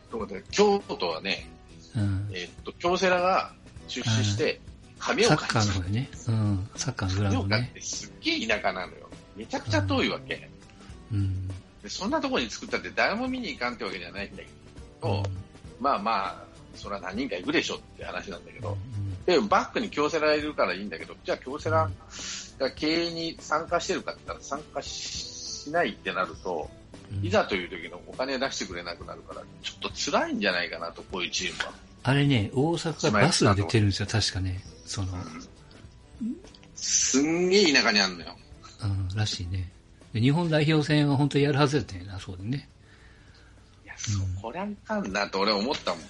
[0.50, 1.48] 京都はね、
[1.96, 3.52] うん、えっと、京セラが
[3.88, 4.61] 出資して、
[4.98, 9.09] 亀岡サッカーの方でね、うん、サッカーのグラウンドってすっげえ田舎なのよ。
[9.37, 10.48] めちゃくちゃ遠いわけ。
[11.12, 11.48] うん。
[11.83, 14.48] でそんなところに作ったって誰も見に行かんってわけじゃないんだけ
[15.02, 15.22] ど、
[15.81, 18.76] まあまあ、それは何人か行くでしょって話なんだけど、
[19.26, 21.90] で、バックに京セラいるからいいんだけど、じゃあ京セラ
[22.59, 26.82] が経営に参加してるかって言ったら参加しないってなると、うん
[27.22, 31.72] いざという時のお金出してくれなくなるから、ちょっと辛いんじゃないかなと、こういうチームは。
[32.05, 34.62] あれね、大阪がバスが出てるんですよ、確かね。
[34.87, 35.09] その、
[36.75, 38.37] すんげえ田舎にあるのよ。
[38.83, 39.70] うん、らしいね。
[40.12, 42.68] で日本代表戦は本当にやるはずやったんやな、そうでね。
[43.85, 46.03] いや、そこりゃいかんなと俺思ったもん。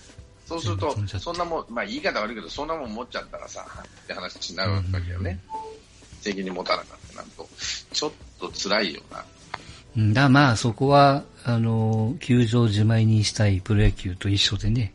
[0.47, 3.65] そうするとそんなもん、まあ言い方悪いけど、そんなもん持っちゃったらさ、
[4.05, 5.39] って話になるわけよね。
[6.21, 7.49] 責任持たなかったなると、
[7.93, 9.25] ちょっと辛いよな。
[9.97, 14.95] うん、だまあそこは、あの、球場自前にしたいプロ野球と一緒でね。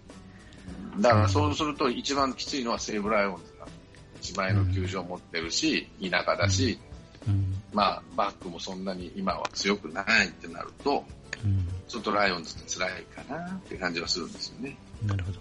[0.99, 3.67] だからそうすると一番きついのは西武ライオンズが
[4.21, 6.79] 自前の球場持ってるし、田舎だし、
[7.27, 7.53] うん。
[7.71, 11.03] まあバックもそんなに今は強くないってなると、
[11.43, 11.67] うん。
[11.87, 14.75] ちょっとライオンズって辛いかなって感じはするんですよね。
[15.05, 15.39] なるほど。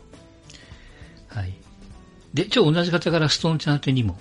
[1.29, 1.53] はい。
[2.35, 4.19] で、ちょ、同じ方からストーンチャン宛てにも。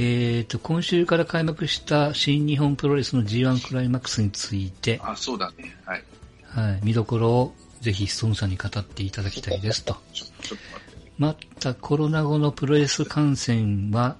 [0.00, 5.76] えっ、と、今週から開幕した新日本プロレスの G1 クライマックスについて、あ、そうだね。
[5.84, 6.04] はい。
[6.44, 9.96] はい、見どころをぜひストーンさんに語っていただきたいですと。
[11.18, 14.16] また、コロナ後のプロレス観戦は、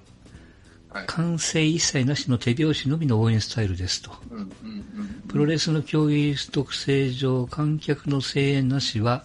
[0.89, 1.03] はい。
[1.07, 4.11] 歓声一切なしの手拍子のみの応援スタイルですと。
[4.31, 5.23] うんうんうん。
[5.29, 9.23] プロレスの競技特性上、観客の声援なしは、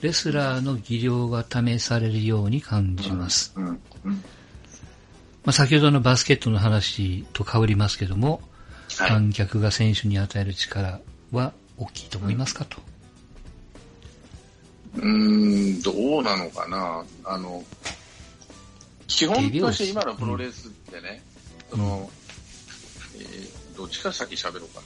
[0.00, 3.52] レスラーの技量が試されるように感じます。
[3.54, 4.24] うんうん。
[5.44, 8.42] まあ、先ほどのバスケットの話と被りますけども、
[8.98, 9.08] はい。
[9.10, 11.00] 観客が選手に与える力
[11.32, 12.78] は大きいと思いますかと。
[14.96, 17.04] うーん、どうなのかな。
[17.24, 17.64] あの、
[19.06, 21.22] 基本として今のプロレスってね、
[21.70, 22.10] その、
[23.16, 24.82] えーどっちから先喋ろうか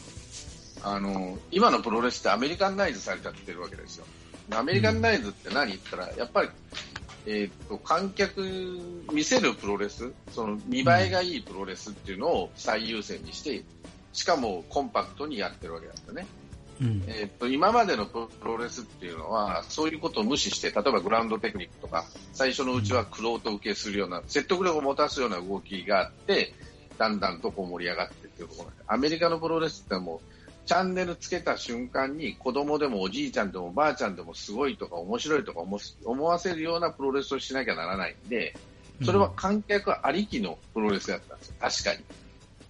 [0.85, 0.95] な。
[0.95, 4.07] あの、今のプロレスってアメリカンナイズされちゃってるわけですよ。
[4.53, 5.71] アメリカンナイズって何？
[5.73, 6.49] 言ったら、やっぱり、
[7.27, 8.43] えーっと、観客
[9.13, 13.65] 見せるプロレス、その見栄えがいいプロレスっていうのを最優先にして、
[14.13, 16.27] しかもコンパクトにやってるわけなんですよね。
[16.81, 17.05] うん。
[17.07, 26.55] えーっと今までのプロレスっていうのはそういうことを無視して例えばグラウンドテクニックとか最初のうちはクロート受けするような説得力を持たすような動きがあって
[26.99, 30.36] だんだんとこう盛り上がってっていうところなんでアメリカのプロレスってもう
[30.67, 38.55] チャンネルつけた瞬間に子供でもおじいちゃんでもおばあちゃんでもすごいとか面白いとか思思わせるようなプロレスをしなきゃならないんで
[39.05, 42.05] それは観客ありきのプロレスだったんですよ確かに。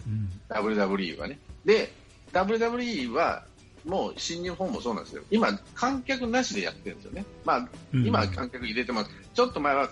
[0.07, 0.29] うん。
[0.49, 1.39] WWE はね。
[1.65, 1.91] で、
[2.33, 3.45] WWE は、
[3.85, 5.23] もう新日本もそうなんですよ。
[5.31, 7.25] 今、観客なしでやってるんですよね。
[7.45, 9.11] まあ、うん今は観客入れてます。
[9.33, 9.89] ちょっと前は、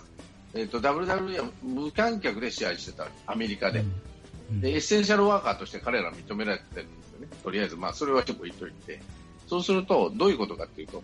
[0.54, 3.08] えっ、と、WWE は無観客で試合してた。
[3.26, 3.80] アメリカで。
[3.80, 6.88] うんで、エッセンシャルワーカーとして彼らは認められてるん
[7.26, 7.38] ね。
[7.44, 9.02] とりあえず、まあ、それはちょっと置いといて。
[9.48, 11.04] そうすると、どういうことかっていうと、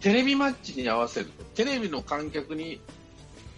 [0.00, 2.80] テレビマッチに合わせると、テレビの観客に、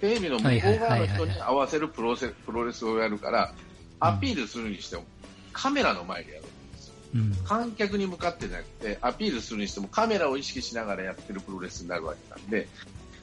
[0.00, 3.52] テレビの向こう側の人に合わせるプロセプロレスをやるから、
[3.98, 5.04] アピールするにしても、
[5.52, 6.94] カメラの前でやるんですよ。
[7.14, 7.34] うん。
[7.44, 12.68] 観客に向かってじゃなくて、アピールするにしてもカメラを意識しながらやってるプロレスになるわけなんで、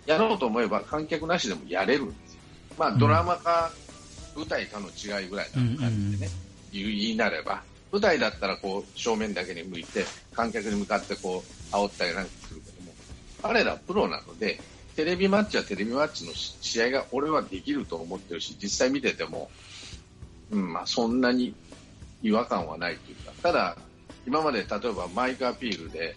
[0.05, 2.39] やろうと思えば観客なしでもやれるんですよ。
[2.77, 3.71] まあ、うんドラマか
[4.35, 6.31] 舞台かの違いぐらいな感じでね、
[6.71, 12.93] 言う言いなれば、舞台だったらこう正面だけに向いて、観客に向かってこう煽ったりなんかするけども、
[13.41, 14.59] 彼らプロなので、
[14.95, 19.49] テレビマッチはテレビマッチの試合が俺はできると思ってるし、実際見てても、
[20.51, 21.55] うん、まあそんなに
[22.21, 23.77] 違和感はないというか、ただ、
[24.25, 26.15] 今まで例えばマイクアピールで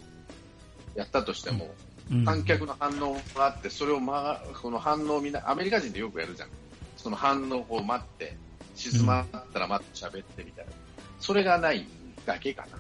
[0.97, 6.49] やったとしても、うん観客の反応があって、それを、ま、この反応をみんな、アメリカ人でよくやるじゃん。
[6.97, 8.37] その反応を待って、
[8.75, 10.73] 静まったら待って喋ってみたいな。
[11.21, 11.87] それがない
[12.27, 12.79] だけかな。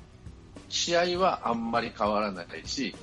[0.69, 2.95] 試合はあんまり変わらないし、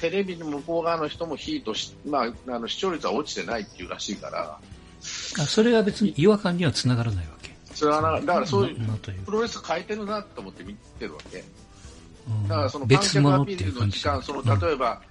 [0.00, 4.58] テレビの向こう側の人もヒートし、まあ、あの視聴率は落ちてないっていうらしいから、
[5.38, 7.54] あそれは別に違和感にはつながらないわけ。
[7.74, 8.80] それはな、だからそういう、
[9.24, 11.38] プロレス変えてるなと思って見てるわけ。
[11.38, 15.02] うんだからその観別客アピールの時間、その例えば、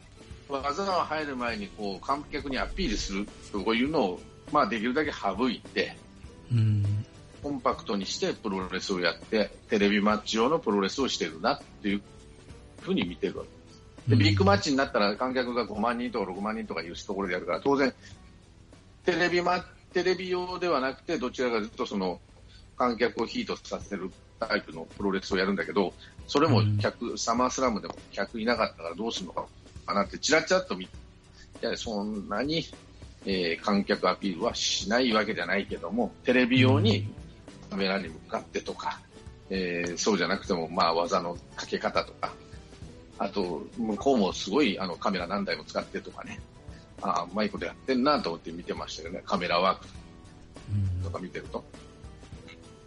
[0.49, 5.95] 技が入る前にこう観客にアピールするというのを、まあ、できるだけ省いて、
[6.51, 7.05] うん。
[7.43, 12.01] コンパクトにしてプロレスをやって、テレビマッチ用のプロレスをしてるなっていう
[12.81, 14.09] ふうに見てるわけです。
[14.09, 14.19] で、うん。
[14.19, 17.93] ビッグマッチになったら観客が5万人とか6万人とかいうところでやるから、当然、
[19.05, 22.19] テレビマテレビ用ではなくて、どちらかというとその
[22.77, 25.93] 観客をヒートさせるタイプのプロレスをやるんだけど、
[26.27, 29.45] それも客、サマースラムでも客いなかったからどうするのか
[29.93, 30.89] なって、ちらちらっと見い
[31.61, 32.65] や、そんなに、
[33.25, 37.07] えー観客アピールはしないわけじゃないけども、テレビ用に
[37.73, 38.99] カメラに向かってとか、
[39.49, 42.31] えーそうじゃなくても、まあ、技のかけ方とか、
[43.17, 46.39] あと、向こうもすごいあのカメラ何台も使ってとかね、
[47.01, 49.87] ああ、うまいことやってんなと思って見てましたよね、カメラワーク
[50.71, 51.03] うん。
[51.03, 51.63] とか見てると。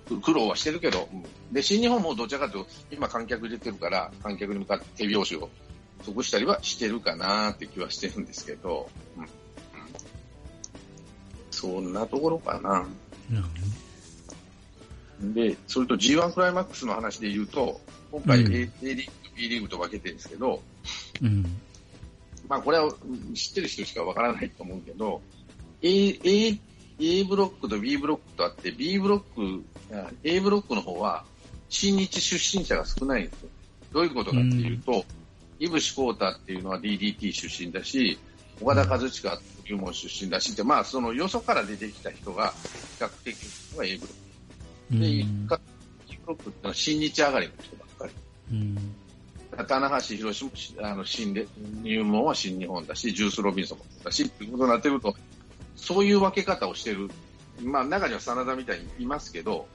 [0.08, 1.24] く苦労はしてるけど、うん。
[1.52, 5.50] で、新日本もどちらかというと、今観客入れてるから、観客に向かって手拍子を
[6.04, 9.22] 即したりはしてるかなって気はしてるんですけど、うん。
[9.24, 9.28] うん。
[11.50, 12.70] そんなところかな。
[12.70, 12.86] なる
[13.30, 13.85] ほどね。
[15.20, 20.62] で、それと G1 クライマックスの話で言うと、今回 A,、うん A リーグと B リーグと分けてるんですけど、
[21.22, 21.44] うん。
[22.48, 25.20] まあこれはうん知ってる人しか分からないと思うけど、
[25.82, 26.58] A, A,
[26.98, 29.20] A ブロックと B ブロックとあって、B ブロッ
[29.90, 31.24] ク、あ A ブロックの方は、
[31.68, 33.48] 新日出身者が少ないんですよ。
[33.92, 35.04] どういうことかっていうと、
[35.58, 38.18] 井伏浩太っていうのは DDT 出身だし、
[38.60, 39.10] 岡田和親
[39.64, 42.52] 入門出身だしって、まあそのよそから出てきた人が
[42.98, 43.36] 比較的
[43.76, 44.25] は A ブロック。
[44.90, 45.58] で、うん一回
[46.08, 48.06] B ブロックってのは新日上がりの人ばっか
[48.50, 48.56] り。
[48.56, 48.94] うん。
[49.66, 50.50] 棚橋宏も
[50.82, 51.46] あの新で
[51.82, 55.14] 入門は新日本だし、ジュース・ロビンソンもだしってことになってくると、
[55.76, 57.08] そういう分け方をしてる、
[57.62, 59.66] まあ、中には真田みたいにいますけど、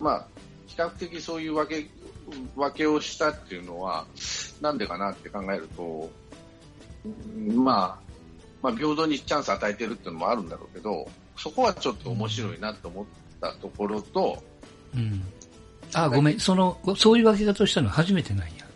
[0.00, 0.26] まあ、
[0.66, 1.90] 比較的そういう分け
[2.56, 4.06] 分けをしたっていうのは、
[4.60, 6.10] なんでかなって考えると、
[7.54, 8.08] まあ、
[8.62, 13.06] まあ、平等にチャンス与えてるっていうのもあるんだろうけど、そこはちょっと面白いなと思っ
[13.46, 14.42] ったところと、
[14.94, 15.22] うん。
[15.94, 16.40] あ、ごめん。
[16.40, 18.66] その、そういう分け方をしたのは初めてなんや。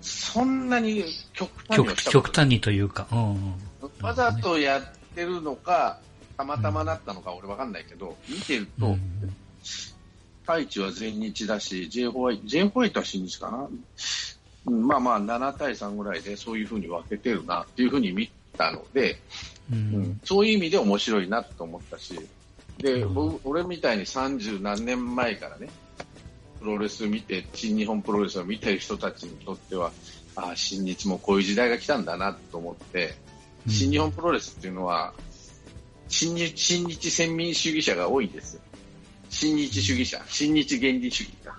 [0.00, 3.06] そんなに極端に極端にというか。
[3.12, 3.54] うんうん。
[4.00, 4.82] わざとやっ
[5.14, 5.98] てるのか、
[6.36, 9.00] たまたまなったのか、俺わかんないけど、見てると、うん
[10.48, 13.68] 太一は全日だし、J ホワイト、J ホワイトは新日かな。
[14.66, 19.20] うんまあまあ、7対3ぐらいでそういうふうに分けてるなっていうふうに見たので、
[19.70, 20.20] ううんん。
[20.24, 22.18] そういう意味で面白いなと思ったし、
[22.78, 25.68] で、うん僕俺みたいに30何年前からね、
[26.60, 29.92] プロレス見て、新日本プロレスを見てる人たちにとっては、
[30.36, 33.14] ああ、新日もこういう時代が来たんだなと思って、
[33.66, 35.12] 新日本プロレスっていうのは、
[36.08, 38.60] 新日新日先民主義者が多いんですよ。
[39.30, 41.54] 新日主義者、新日原理主義が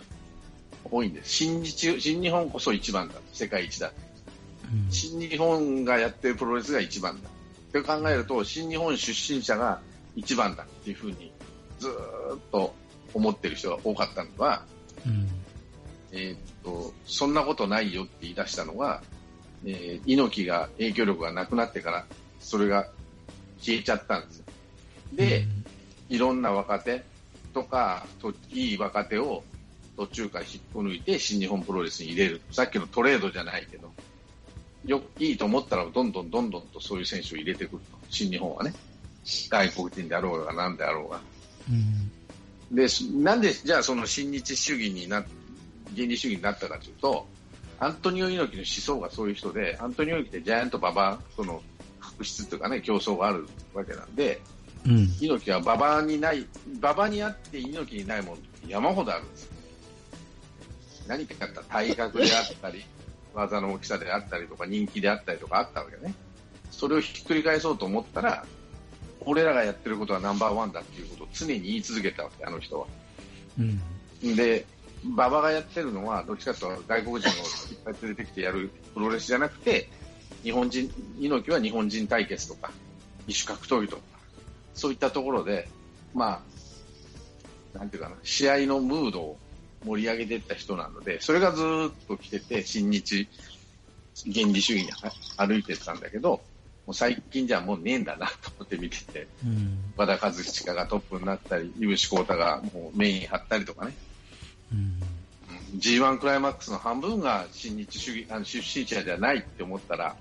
[0.89, 1.29] 多いんです。
[1.29, 3.15] 新日、新日本こそ一番だ。
[3.31, 3.91] 世界一だ。
[4.71, 7.29] うん新日本がやってるプロレスが一番だ。
[7.29, 9.79] って考えると、新日本出身者が
[10.15, 11.31] 一番だっていうふうに
[11.79, 11.91] ずー
[12.35, 12.73] っと
[13.13, 14.63] 思ってる人が多かったのは、
[15.05, 15.27] うん。
[16.11, 19.01] えーっと、そんなことないよって言い出したのが、
[19.65, 22.05] えー猪木が影響力がなくなってから、
[22.39, 22.87] それが
[23.59, 24.45] 消えちゃったんですよ。
[25.13, 25.45] で、
[26.09, 27.03] いろんな若手
[27.53, 29.43] とか、といい若手を
[29.97, 32.41] 途中から引っこ抜いて新日本プロレスに入れる。
[32.51, 33.91] さっきのトレードじゃないけど、
[34.85, 37.97] よいいと思ったらどんどんどんどんとそういう選手を入れてくると。
[38.09, 38.73] 新日本はね。
[39.49, 41.21] 外国人であろうが何であろうが。
[41.69, 42.75] うん。
[42.75, 42.87] で、
[43.21, 45.17] なんで、じゃあその親日主義にな、
[45.95, 47.27] 原理主義になったかというと、
[47.79, 51.61] アントニオ猪木の思想がそういう人で、アントニオ猪木ってジャイアント馬場との
[51.99, 54.41] 確執というかね、競争があるわけなんで、
[54.85, 55.07] うん。
[55.19, 56.45] 猪木は馬場にない、
[56.79, 59.53] 馬場にあって猪木にないものって山ほどあるんですよ。
[61.07, 62.83] 何かあったら体格であったり、
[63.33, 66.13] 技の大きさであったりとか、人気であったりとかあったわけね。
[66.71, 68.45] それをひっくり返そうと思ったら、
[69.25, 72.87] 俺らがやってることはナンバーワンだっていうことを常に言い続けたわけ、あの人は。
[73.59, 74.35] うん。
[74.35, 74.65] で、
[75.03, 79.89] 馬場がやってるのは、どっちかというと外国人をいっぱい連れてきてやるプロレスじゃなくて、
[80.43, 82.71] 日本人、猪木は日本人対決とか、
[83.27, 84.01] 異種格闘技とか、
[84.73, 85.67] そういったところで、
[86.13, 86.41] ま
[87.75, 89.37] あ、なんていうかな、試合のムードを
[89.85, 93.27] 盛り上げていった人なので、それがずーっと来てて、新日
[94.33, 94.91] 原理主義に
[95.37, 96.41] 歩いてったんだけど、も
[96.87, 99.77] う最近じゃもうねえんだなと思って見てて、うん。
[99.95, 103.93] 和田和親がトップになったり、井伏浩太がもうメイン張ったりとかね、
[104.71, 104.99] うん。
[105.79, 110.15] G1 クライマックスの半分が新日主義あの出身者じゃないって思ったら、あ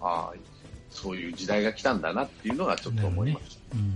[0.00, 0.32] あ、
[0.90, 3.76] そういう時代が来たんだなっていうのがちょっと思いました。
[3.76, 3.92] うん。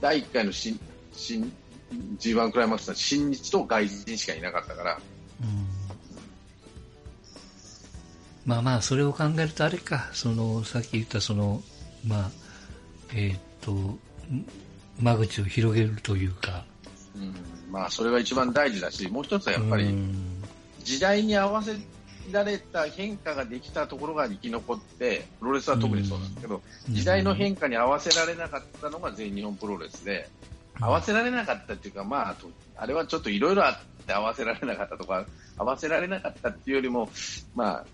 [0.00, 0.78] 第1回の新
[1.12, 1.52] 新
[2.18, 5.00] G1 クライマックスは新日と外人しかいなかったから、
[5.40, 5.72] うん
[8.44, 11.62] まあまあ、それを考えるとあれか、その、さっき言ったその、
[12.06, 12.30] まあ、
[13.14, 13.98] えーっと、ん
[15.00, 16.64] 間口を広げるというか、
[17.16, 17.34] うん、
[17.70, 20.42] まあそれが一番大事だし、もう一つはやっぱりうん。
[20.84, 21.76] 時代に合わせ
[22.30, 30.28] られた変化ができたところが生き残って、プロレスは特にそうなんだけど、時代の変化に合わせられなかったのが全日本プロレスで、
[30.80, 35.26] 合わせられなかったっていうか、まあ、とあれはちょっといろいろあって合わせられなかったとか、
[35.56, 37.08] 合わせられなかったっていうよりも、
[37.54, 37.84] まあ、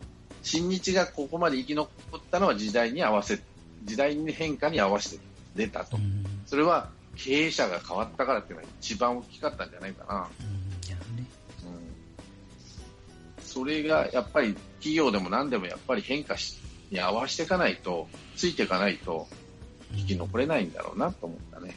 [0.43, 3.41] 新日がここまで生き残ったのは時代に合わせ、
[3.85, 5.23] 時代に変化に合わせて
[5.55, 6.01] 出たとう。
[6.01, 10.29] んそれは経営者が変わったからっていうのが一番大きかったんじゃないかな。
[10.41, 11.03] うんいやね
[11.65, 16.59] うんそれがやっぱり企業でも何でもやっぱり変化し
[16.91, 19.27] に合わせていかないと、ついていかないと
[19.95, 21.77] 生き残れないんだろうなと思ったね。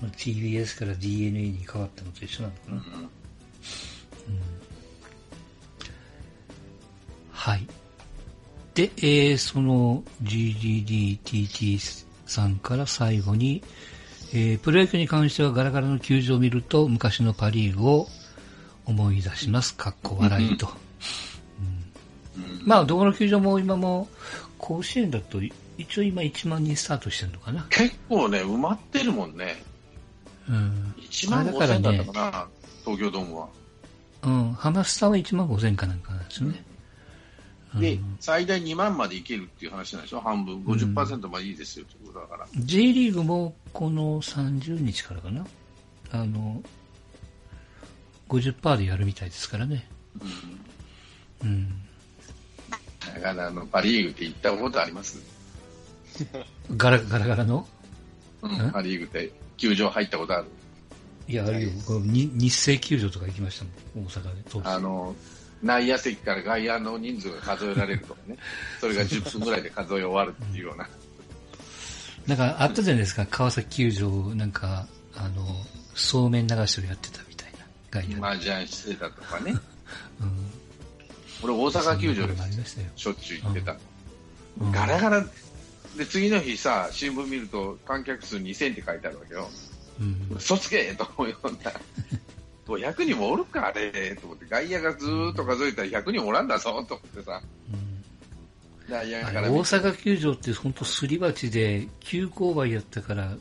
[0.00, 2.98] まあ TBS から DNA に変わったのと一緒なのかな。
[2.98, 3.10] うん
[7.30, 7.66] はい。
[8.78, 13.60] で、えーその GDD、TT、さんから最後に、
[14.32, 18.06] えープロ野球に関してはガラガラの球場を見ると昔のパリーグを
[18.86, 19.74] 思い出します。
[19.74, 20.68] かっこ笑いと。
[21.58, 24.06] うんまあ、どこの球場も今も
[24.58, 25.40] 甲子園だと
[25.76, 27.66] 一応今1万人スタートしてるのかな。
[27.70, 29.60] 結構ね、埋まってるもんね。
[30.48, 30.94] うん。
[31.00, 32.46] 1万あだから5000だねったかな、
[32.84, 33.48] 東京ドームは。
[34.22, 34.52] うん。
[34.52, 36.52] ハマスタは1万5千かなんかなんですよね。
[36.52, 36.77] で、うん
[38.20, 40.20] 最大2万までいけるっていう話なんでしょ？
[40.20, 40.62] 半分。
[40.64, 42.46] 50%までいいですよってことだから。
[42.56, 45.46] J リーグもこの30日からかな。
[46.10, 46.62] あの、
[48.28, 49.86] 50%でやるみたいですからね。
[51.42, 51.68] うん。
[53.14, 55.20] だから、あの、パリーグって行ったことあります？
[56.76, 57.66] ガラガラガラの？
[58.42, 60.46] うんんパリーグって球場入ったことある？
[61.28, 61.70] いや、あるよ。
[62.06, 63.64] 日生球場とか行きました
[63.98, 64.06] もん。
[64.06, 64.22] 大阪
[64.62, 64.68] で。
[64.68, 65.14] あの、
[65.62, 68.36] 内野席から外野の人数が数えられるとかね。
[68.80, 70.88] それが10分ぐらいで数え終わるっていうような。
[72.26, 73.26] なんかあったじゃないですか。
[73.26, 74.86] 川崎球場、なんか、
[75.16, 75.46] あの、
[75.94, 77.58] そうめん流しをやってたみたいな。
[77.90, 78.26] 外野で。
[78.26, 79.54] 麻雀してたとかね。
[80.20, 80.52] うん。
[81.42, 82.88] 俺大阪球場でそんなこともありましたよ。
[82.94, 83.72] しょっちゅう行ってた。
[83.72, 83.78] うん
[84.72, 85.24] ガラガラ。
[85.96, 89.48] で、次の日さ、新聞見ると観客数2000って書いてあるわけよ。
[90.00, 90.36] うん。
[90.36, 91.72] 嘘つけと思うような。
[92.76, 94.46] 100人もおるか、あれ、と思って。
[94.46, 97.40] 外野がずーっと数えたら100人もおらんだぞ、と思ってさ。
[98.90, 103.36] 大阪球場って本当すり鉢で急勾配やったから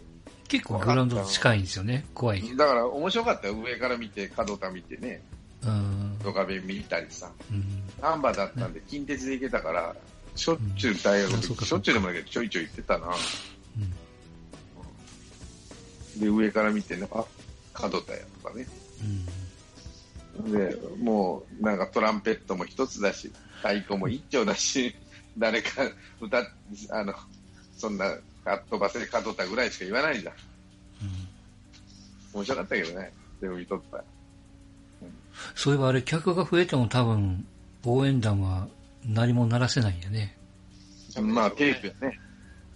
[0.50, 2.06] 結構グラウンドと近いんですよね。
[2.14, 2.58] 怖い。
[2.58, 3.54] だから面白かったよ。
[3.54, 5.22] 上から見て、角田見てね、
[5.64, 6.20] うん。
[6.24, 7.32] ドカベ見たりさ。
[7.52, 7.64] うん。
[8.02, 9.96] ナンバーだったんで、近鉄で行けたから、
[10.36, 11.32] しょっちゅう大学
[11.66, 13.08] しょっちゅうでもないけど、ちょいちょい行ってたな。
[13.08, 14.08] うん
[16.20, 17.24] で、上から見てね、あ、
[17.74, 18.66] 角田やとかね。
[20.52, 24.96] で、もう、なんかトランペットも一つだし、太鼓も一丁だし、
[25.38, 25.70] 誰か
[26.22, 26.44] 歌っ、
[26.92, 27.14] あの、
[27.78, 30.34] そんな、かっ飛ばせ角田ぐらいしか言わないじゃん。
[32.34, 34.04] 面白かったけどね、でも見とった。
[35.56, 37.46] そういえばあれ客が増えても多分
[37.86, 38.68] 応援団は
[39.06, 40.38] 何も鳴らせないんやね。
[41.22, 42.20] まあ、テープやね。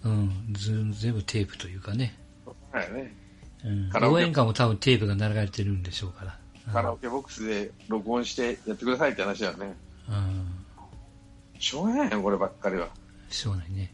[0.04, 0.52] うん。
[0.52, 2.18] ず全部テープというかね。
[2.44, 3.21] そうやね。
[3.64, 6.36] うん応援歌も多分テープが流れてるんでしょうから。
[6.66, 9.74] うんカラオケボックスで録音してやってくださいって話だよね。
[10.08, 10.46] うん。
[11.58, 12.88] しょうがないよ、こればっかりは。
[13.30, 13.92] しょうがないね。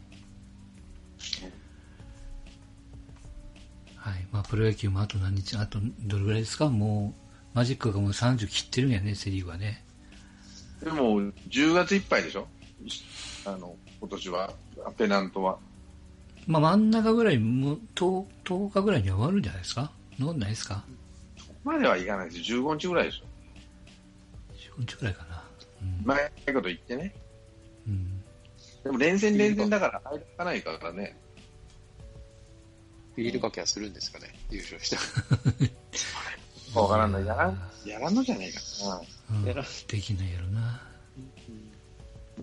[3.95, 4.27] はい。
[4.31, 6.69] まあ、プロ野球もあと何日、あとどれぐらいですか？
[6.69, 9.83] もう、マジックがもう30切ってるんやね、セリーグはね。
[10.83, 12.47] でも、10月いっぱいでしょ？
[13.45, 14.53] あの、今年は、
[14.97, 15.57] ペナントは。
[16.49, 19.91] まあ、真ん中ぐらい、もう 10, 10日ぐらいには終わるんじゃないですか？
[20.19, 20.83] そんないですか？
[21.37, 22.63] そこまではいかないですよ。
[22.63, 23.25] 15日ぐらいでしょ。
[24.81, 25.43] ?15 日ぐらいかな。
[25.83, 26.05] うん。
[26.05, 27.13] 前いこと言ってね。
[27.87, 28.23] うん。
[28.83, 31.15] でも連戦連戦だから入らないからね。
[33.15, 34.97] ビールかけはするんですかね、優勝した。
[36.79, 37.25] わからんない。
[37.25, 39.01] やらん、やらんのじゃねえかな。
[39.39, 40.81] うんやらできないやろな。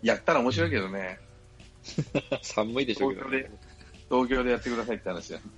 [0.03, 1.19] やったら面白いけどね。
[2.43, 3.51] 寒いでしょうけど、ね
[4.11, 5.39] 東京で。、やってくださいって話だ。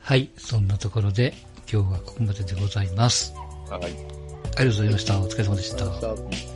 [0.00, 0.30] はい。
[0.36, 1.32] そんなところで、
[1.70, 3.32] 今日はここまででございます。
[3.68, 3.84] はい。
[3.84, 5.18] ありがとうございました。
[5.20, 6.53] お疲れ様でした。